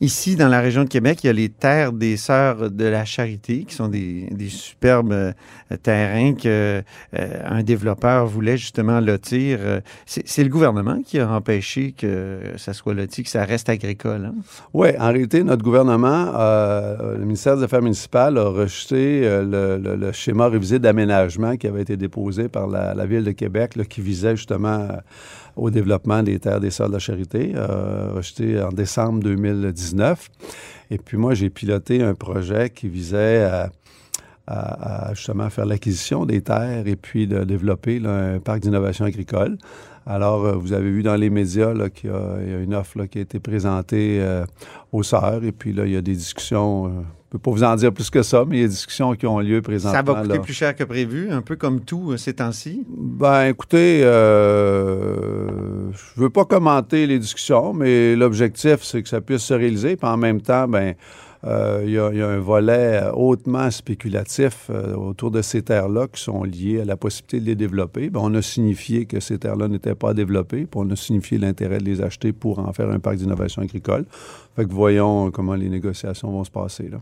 Ici, 0.00 0.34
dans 0.34 0.48
la 0.48 0.60
région 0.60 0.82
de 0.84 0.88
Québec, 0.88 1.20
il 1.22 1.26
y 1.28 1.30
a 1.30 1.32
les 1.34 1.50
terres 1.50 1.92
des 1.92 2.16
Sœurs 2.16 2.70
de 2.70 2.84
la 2.86 3.04
Charité, 3.04 3.64
qui 3.64 3.74
sont 3.74 3.88
des, 3.88 4.26
des 4.32 4.48
superbes 4.48 5.12
euh, 5.12 5.32
terrains 5.82 6.32
que 6.34 6.82
euh, 7.18 7.42
un 7.44 7.62
développeur 7.62 8.26
voulait 8.26 8.56
justement 8.56 8.98
lotir. 9.00 9.58
Euh, 9.60 9.80
C'est 10.06 10.42
le 10.42 10.48
gouvernement 10.48 11.02
qui 11.04 11.20
a 11.20 11.30
empêché 11.30 11.92
que 11.92 12.40
ça 12.56 12.72
soit 12.72 12.94
loti, 12.94 13.22
que 13.22 13.28
ça 13.28 13.44
reste 13.44 13.68
agricole. 13.68 14.24
hein? 14.24 14.34
Oui, 14.72 14.88
en 14.98 15.08
réalité, 15.08 15.44
notre 15.44 15.62
gouvernement, 15.62 16.32
euh, 16.36 17.18
le 17.18 17.24
ministère 17.26 17.56
des 17.58 17.62
Affaires 17.64 17.82
municipales 17.82 18.38
a 18.38 18.48
rejeté 18.48 19.20
le, 19.20 19.76
le- 19.76 19.96
le 19.96 20.12
schéma 20.12 20.48
révisé 20.48 20.78
d'aménagement 20.78 21.56
qui 21.58 21.66
avait 21.66 21.82
été 21.82 21.98
déposé 21.98 22.48
par 22.48 22.66
la, 22.66 22.94
la 22.94 23.06
Ville 23.06 23.24
de 23.24 23.32
Québec, 23.32 23.76
là, 23.76 23.84
qui 23.90 24.00
visait 24.00 24.36
justement 24.36 24.68
euh, 24.88 24.96
au 25.56 25.68
développement 25.70 26.22
des 26.22 26.38
terres 26.38 26.60
des 26.60 26.70
Sœurs 26.70 26.88
de 26.88 26.94
la 26.94 26.98
Charité, 26.98 27.52
euh, 27.54 28.12
rejeté 28.14 28.62
en 28.62 28.70
décembre 28.70 29.20
2019. 29.20 30.28
Et 30.90 30.96
puis 30.98 31.18
moi, 31.18 31.34
j'ai 31.34 31.50
piloté 31.50 32.02
un 32.02 32.14
projet 32.14 32.70
qui 32.70 32.88
visait 32.88 33.42
à, 33.44 33.70
à- 34.46 35.12
justement 35.14 35.50
faire 35.50 35.66
l'acquisition 35.66 36.24
des 36.24 36.40
terres 36.40 36.86
et 36.86 36.96
puis 36.96 37.26
de 37.26 37.44
développer 37.44 38.00
un 38.04 38.38
parc 38.40 38.60
d'innovation 38.60 39.04
agricole. 39.04 39.58
Alors, 40.06 40.44
euh, 40.46 40.54
vous 40.54 40.72
avez 40.72 40.90
vu 40.90 41.02
dans 41.02 41.16
les 41.16 41.28
médias 41.28 41.74
qu'il 41.90 42.10
y, 42.10 42.12
a 42.12 42.58
une 42.60 42.74
offre 42.74 43.04
qui 43.04 43.18
a 43.18 43.20
été 43.20 43.38
présentée 43.38 44.24
aux 44.92 45.02
sœurs. 45.02 45.44
Et 45.44 45.52
puis 45.52 45.72
là, 45.72 45.84
il 45.84 45.92
y 45.92 45.96
a 45.96 46.02
des 46.02 46.14
discussions. 46.14 47.04
Ne 47.32 47.38
peux 47.38 47.38
pas 47.38 47.50
vous 47.52 47.62
en 47.62 47.76
dire 47.76 47.92
plus 47.92 48.10
que 48.10 48.22
ça, 48.22 48.44
mais 48.46 48.56
il 48.58 48.60
y 48.60 48.64
a 48.64 48.66
des 48.66 48.72
discussions 48.74 49.14
qui 49.14 49.24
ont 49.26 49.38
lieu 49.38 49.62
présentement. 49.62 49.96
Ça 49.96 50.02
va 50.02 50.20
coûter 50.22 50.34
là. 50.34 50.40
plus 50.40 50.52
cher 50.54 50.74
que 50.74 50.82
prévu, 50.84 51.30
un 51.30 51.42
peu 51.42 51.54
comme 51.56 51.80
tout 51.80 52.10
euh, 52.12 52.16
ces 52.16 52.34
temps-ci? 52.34 52.84
Ben, 52.88 53.46
écoutez, 53.46 54.00
euh, 54.94 55.90
je 55.92 56.20
veux 56.20 56.30
pas 56.30 56.44
commenter 56.44 57.06
les 57.06 57.18
discussions, 57.18 57.72
mais 57.72 58.16
l'objectif, 58.16 58.82
c'est 58.82 59.02
que 59.02 59.08
ça 59.08 59.20
puisse 59.20 59.42
se 59.42 59.54
réaliser. 59.54 59.96
Puis 59.96 60.08
en 60.08 60.16
même 60.16 60.40
temps, 60.40 60.66
ben, 60.68 60.94
euh, 61.44 61.82
il 61.86 61.92
y, 61.92 61.98
a- 61.98 62.10
il 62.12 62.18
y 62.18 62.22
a 62.22 62.28
un 62.28 62.38
volet 62.38 63.00
hautement 63.14 63.70
spéculatif 63.70 64.66
euh, 64.70 64.94
autour 64.94 65.30
de 65.30 65.40
ces 65.40 65.62
terres-là 65.62 66.06
qui 66.12 66.22
sont 66.22 66.44
liées 66.44 66.80
à 66.82 66.84
la 66.84 66.96
possibilité 66.96 67.40
de 67.40 67.46
les 67.46 67.54
développer. 67.54 68.10
Ben, 68.10 68.20
on 68.22 68.34
a 68.34 68.42
signifié 68.42 69.06
que 69.06 69.20
ces 69.20 69.38
terres-là 69.38 69.68
n'étaient 69.68 69.94
pas 69.94 70.12
développées, 70.14 70.62
puis 70.66 70.74
on 70.74 70.90
a 70.90 70.96
signifié 70.96 71.38
l'intérêt 71.38 71.78
de 71.78 71.84
les 71.84 72.02
acheter 72.02 72.32
pour 72.32 72.58
en 72.58 72.72
faire 72.72 72.90
un 72.90 72.98
parc 72.98 73.16
d'innovation 73.16 73.62
agricole. 73.62 74.04
Fait 74.56 74.64
que 74.66 74.72
voyons 74.72 75.30
comment 75.30 75.54
les 75.54 75.68
négociations 75.70 76.30
vont 76.30 76.44
se 76.44 76.50
passer. 76.50 76.88
Là. 76.90 76.98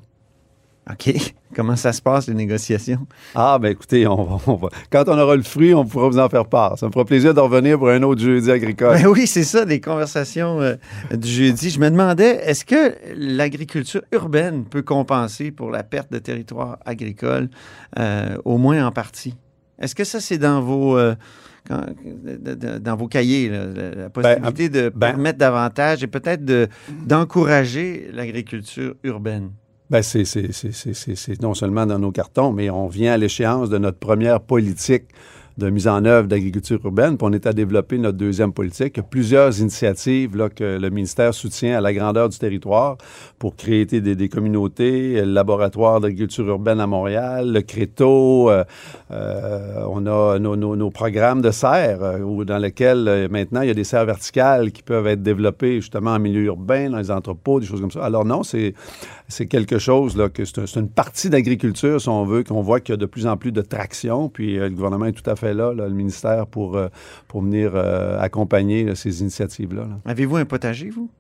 OK. 0.91 1.15
Comment 1.57 1.77
ça 1.77 1.93
se 1.93 2.01
passe, 2.03 2.29
les 2.29 2.35
négociations? 2.35 3.07
Ah, 3.35 3.59
ben 3.61 3.71
écoutez, 3.73 4.07
on 4.07 4.23
va, 4.23 4.39
on 4.47 4.55
va- 4.57 4.69
quand 4.91 5.05
on 5.09 5.19
aura 5.19 5.35
le 5.35 5.43
fruit, 5.43 5.73
on 5.75 5.85
pourra 5.85 6.09
vous 6.09 6.19
en 6.19 6.29
faire 6.29 6.45
part. 6.47 6.79
Ça 6.79 6.87
me 6.87 6.93
fera 6.93 7.05
plaisir 7.05 7.33
de 7.35 7.41
revenir 7.41 7.79
pour 7.79 7.89
un 7.89 8.03
autre 8.03 8.21
jeudi 8.21 8.51
agricole. 8.51 8.97
Ben 8.97 9.07
oui, 9.09 9.27
c'est 9.27 9.45
ça, 9.45 9.65
des 9.65 9.81
conversations 9.81 10.61
euh, 10.61 10.75
du 11.11 11.29
jeudi. 11.29 11.71
Je 11.71 11.81
me 11.81 11.91
demandais, 11.91 12.41
est-ce 12.45 12.65
que 12.65 12.95
l'agriculture 13.17 14.03
urbaine 14.13 14.65
peut 14.67 14.83
compenser 14.83 15.51
pour 15.51 15.71
la 15.71 15.83
perte 15.83 16.13
de 16.13 16.19
territoire 16.19 16.79
agricole, 16.85 17.49
euh, 17.99 18.37
au 18.45 18.59
moins 18.59 18.87
en 18.87 18.93
partie? 18.93 19.35
Est-ce 19.81 19.95
que 19.95 20.05
ça, 20.05 20.21
c'est 20.21 20.39
dans 20.39 20.61
vos... 20.61 20.97
euh, 20.99 21.15
dans 22.81 22.97
vos 22.97 23.09
cahiers, 23.09 23.49
là, 23.51 23.67
la, 23.67 23.91
la 23.95 24.11
possibilité 24.11 24.69
de 24.69 24.91
ben- 24.95 25.09
permettre 25.13 25.39
davantage 25.39 26.03
et 26.03 26.07
peut-être 26.07 26.45
de- 26.45 26.69
d'encourager 27.07 28.09
l'agriculture 28.13 28.95
urbaine? 29.05 29.51
C'est- 30.03 30.25
c'est- 30.27 30.53
c'est 30.53 31.43
non 31.43 31.55
seulement 31.55 31.87
dans 31.87 31.99
nos 31.99 32.13
cartons, 32.13 32.53
mais 32.53 32.69
on 32.69 32.89
vient 32.89 33.15
à 33.15 33.17
l'échéance 33.17 33.71
de 33.71 33.79
notre 33.79 33.99
première 33.99 34.41
politique 34.41 35.05
de 35.59 35.71
mise 35.71 35.89
en 35.89 36.05
œuvre 36.05 36.29
d'agriculture 36.29 36.79
urbaine, 36.85 37.19
puis 37.19 37.27
on 37.29 37.33
est 37.33 37.47
à 37.47 37.53
développer 37.53 37.99
notre 37.99 38.17
deuxième 38.17 38.53
politique. 38.53 38.93
Il 38.95 38.99
y 38.99 39.01
a 39.01 39.03
plusieurs 39.03 39.61
initiatives 39.61 40.31
que 40.55 40.79
le 40.79 40.91
ministère 40.91 41.35
soutient 41.35 41.77
à 41.77 41.81
la 41.81 41.93
grandeur 41.93 42.29
du 42.29 42.39
territoire 42.39 42.97
pour 43.41 43.57
créer 43.57 43.85
des, 43.85 44.29
communautés, 44.29 45.15
le 45.15 45.33
laboratoire 45.33 46.01
d'agriculture 46.01 46.47
urbaine 46.47 46.79
à 46.79 46.87
Montréal, 46.87 47.53
le 47.53 47.61
CRETO, 47.63 48.51
euh, 48.51 48.65
euh, 49.11 49.85
on 49.89 50.07
a 50.07 50.39
nos, 50.39 50.91
programmes 50.91 51.43
de 51.43 51.51
serres 51.51 52.03
euh, 52.03 52.45
dans 52.45 52.59
lesquels 52.59 53.29
maintenant 53.31 53.63
il 53.63 53.69
y 53.69 53.71
a 53.71 53.75
des 53.75 53.85
serres 53.85 54.07
verticales 54.07 54.71
qui 54.71 54.83
peuvent 54.83 55.07
être 55.09 55.23
développées 55.23 55.77
justement 55.77 56.13
en 56.13 56.19
milieu 56.21 56.43
urbain, 56.43 56.91
dans 56.91 56.99
les 56.99 57.11
entrepôts, 57.11 57.59
des 57.59 57.67
choses 57.67 57.81
comme 57.81 57.91
ça. 57.91 58.05
Alors 58.05 58.25
non, 58.25 58.43
c'est 58.45 58.75
quelque 59.47 59.79
chose 59.79 60.17
que 60.33 60.45
c'est 60.45 60.59
un- 60.59 60.67
c'est 60.67 60.79
une 60.79 60.89
partie 60.89 61.31
d'agriculture, 61.31 62.01
si 62.01 62.09
on 62.09 62.25
veut, 62.25 62.45
qu'on 62.45 62.63
voit 62.63 62.79
qu'il 62.79 62.93
y 62.93 62.95
a 62.95 62.97
de 62.97 63.07
plus 63.07 63.27
en 63.27 63.37
plus 63.37 63.51
de 63.51 63.63
traction. 63.63 64.29
Puis 64.29 64.57
le 64.57 64.71
gouvernement 64.71 65.07
est 65.07 65.13
tout 65.13 65.29
à 65.29 65.35
fait 65.35 65.48
là, 65.55 65.73
là, 65.75 65.87
le 65.89 65.95
ministère, 65.95 66.47
pour, 66.47 66.77
euh, 66.77 66.89
pour 67.29 67.43
venir 67.43 67.73
euh, 67.75 68.19
accompagner 68.21 68.85
là, 68.85 68.95
ces 68.95 69.21
initiatives-là. 69.21 69.83
là. 69.83 69.99
Avez-vous 70.07 70.37
un 70.37 70.45
potager, 70.45 70.91
vous? 70.91 71.11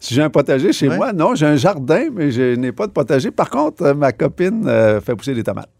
Si 0.00 0.12
j'ai 0.12 0.22
un 0.22 0.28
potager 0.28 0.72
chez 0.72 0.88
Ouais. 0.88 0.96
moi, 0.96 1.12
non, 1.14 1.34
j'ai 1.34 1.46
un 1.46 1.56
jardin, 1.56 2.08
mais 2.12 2.30
je 2.30 2.56
n'ai 2.56 2.72
pas 2.72 2.86
de 2.86 2.92
potager. 2.92 3.30
Par 3.30 3.48
contre, 3.48 3.82
euh, 3.84 3.94
ma 3.94 4.12
copine 4.12 4.64
euh, 4.66 5.00
fait 5.00 5.14
pousser 5.14 5.34
des 5.34 5.44
tomates. 5.44 5.70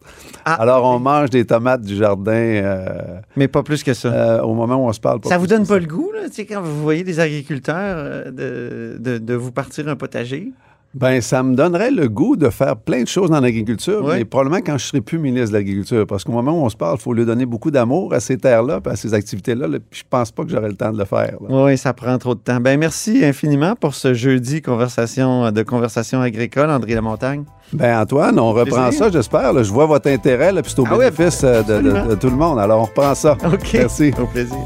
Ah, 0.47 0.55
Alors, 0.63 0.85
on 0.85 0.99
mange 0.99 1.29
des 1.31 1.45
tomates 1.45 1.83
du 1.83 1.97
jardin. 1.97 2.33
euh, 2.33 3.19
Mais 3.37 3.49
pas 3.49 3.63
plus 3.63 3.83
que 3.83 3.93
ça. 3.93 4.09
euh, 4.13 4.41
au 4.43 4.55
moment 4.55 4.77
où 4.77 4.89
on 4.89 4.93
se 4.93 5.01
parle. 5.01 5.21
pas 5.21 5.29
ça 5.29 5.37
vous 5.37 5.47
donne 5.49 5.67
pas 5.67 5.79
le 5.79 5.87
goût, 5.87 6.11
là, 6.15 6.21
quand 6.49 6.63
vous 6.63 6.81
voyez 6.83 7.05
des 7.05 7.21
agriculteurs, 7.21 8.33
de, 8.33 8.97
de- 8.99 9.19
de 9.19 9.35
vous 9.35 9.53
partir 9.53 9.89
un 9.89 9.97
potager? 9.97 10.53
Ben, 10.95 11.21
ça 11.21 11.43
me 11.43 11.55
donnerait 11.57 11.91
le 11.91 12.09
goût 12.09 12.37
de 12.37 12.51
faire 12.51 12.77
plein 12.77 13.03
de 13.03 13.09
choses 13.09 13.29
dans 13.31 13.41
l'agriculture, 13.41 14.05
mais 14.07 14.25
probablement 14.25 14.61
quand 14.65 14.79
je 14.79 14.87
serai 14.87 15.01
plus 15.01 15.19
ministre 15.19 15.49
de 15.49 15.55
l'Agriculture. 15.55 16.07
Parce 16.07 16.23
qu'au 16.23 16.33
moment 16.33 16.53
où 16.53 16.65
on 16.65 16.69
se 16.69 16.77
parle, 16.77 16.97
il 16.99 17.03
faut 17.03 17.13
lui 17.13 17.25
donner 17.27 17.47
beaucoup 17.47 17.71
d'amour 17.73 18.15
à 18.15 18.21
ces 18.21 18.37
terres-là, 18.39 18.81
à 18.85 18.95
ces 18.97 19.13
activités-là. 19.13 19.67
là, 19.67 19.79
puis 19.91 20.01
je 20.01 20.05
pense 20.09 20.31
pas 20.31 20.45
que 20.45 20.51
j'aurai 20.51 20.69
le 20.69 20.77
temps 20.77 20.93
de 20.93 20.99
le 20.99 21.05
faire. 21.05 21.37
là. 21.41 21.49
Oui, 21.65 21.77
ça 21.77 21.93
prend 21.93 22.17
trop 22.19 22.35
de 22.35 22.41
temps. 22.41 22.61
Ben 22.61 22.79
merci 22.79 23.25
infiniment 23.25 23.75
pour 23.75 23.95
ce 23.95 24.15
jeudi 24.15 24.63
conversation 24.63 25.51
de 25.51 25.63
conversation 25.65 26.21
agricole, 26.21 26.71
André 26.71 26.95
Lamontagne. 26.95 27.45
Ben, 27.73 27.99
Antoine, 28.01 28.39
on 28.39 28.53
reprend 28.53 28.85
Plaisir. 28.89 29.05
ça, 29.07 29.11
j'espère. 29.11 29.65
Je 29.65 29.73
vois 29.73 29.87
votre 29.87 30.09
intérêt, 30.09 30.53
là, 30.53 30.63
puis 30.63 30.71
c'est 30.75 30.81
au 30.81 30.87
Ah 30.89 30.97
bénéfice 30.97 31.43
euh, 31.43 31.63
de, 31.65 31.81
de- 31.83 32.11
de 32.11 32.15
tout 32.15 32.31
le 32.31 32.37
monde. 32.37 32.59
Alors, 32.61 32.83
on 32.83 32.85
reprend 32.85 33.15
ça. 33.17 33.33
OK. 33.45 33.71
Merci. 33.75 34.13
Au 34.21 34.27
plaisir. 34.27 34.57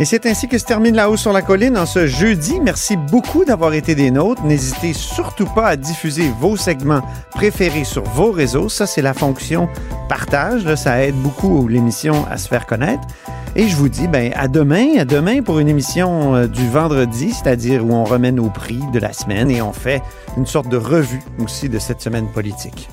Et 0.00 0.04
c'est 0.04 0.26
ainsi 0.26 0.48
que 0.48 0.58
se 0.58 0.64
termine 0.64 0.96
La 0.96 1.08
Haut 1.08 1.16
sur 1.16 1.32
la 1.32 1.40
Colline 1.40 1.78
en 1.78 1.86
ce 1.86 2.08
jeudi. 2.08 2.58
Merci 2.60 2.96
beaucoup 2.96 3.44
d'avoir 3.44 3.74
été 3.74 3.94
des 3.94 4.10
nôtres. 4.10 4.42
N'hésitez 4.42 4.92
surtout 4.92 5.46
pas 5.46 5.68
à 5.68 5.76
diffuser 5.76 6.32
vos 6.40 6.56
segments 6.56 7.02
préférés 7.30 7.84
sur 7.84 8.02
vos 8.02 8.32
réseaux. 8.32 8.68
Ça, 8.68 8.86
c'est 8.86 9.02
la 9.02 9.14
fonction 9.14 9.68
partage. 10.08 10.74
Ça 10.74 11.04
aide 11.04 11.14
beaucoup 11.14 11.68
l'émission 11.68 12.26
à 12.28 12.38
se 12.38 12.48
faire 12.48 12.66
connaître. 12.66 13.06
Et 13.54 13.68
je 13.68 13.76
vous 13.76 13.88
dis 13.88 14.08
ben, 14.08 14.32
à 14.34 14.48
demain, 14.48 14.98
à 14.98 15.04
demain 15.04 15.42
pour 15.42 15.60
une 15.60 15.68
émission 15.68 16.34
euh, 16.34 16.46
du 16.48 16.68
vendredi, 16.68 17.32
c'est-à-dire 17.32 17.86
où 17.86 17.92
on 17.92 18.02
remet 18.02 18.32
nos 18.32 18.50
prix 18.50 18.80
de 18.92 18.98
la 18.98 19.12
semaine 19.12 19.48
et 19.48 19.62
on 19.62 19.72
fait 19.72 20.02
une 20.36 20.46
sorte 20.46 20.68
de 20.68 20.76
revue 20.76 21.22
aussi 21.38 21.68
de 21.68 21.78
cette 21.78 22.00
semaine 22.00 22.26
politique. 22.32 22.88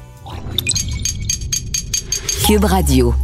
Cube 2.45 2.65
Radio. 2.65 3.15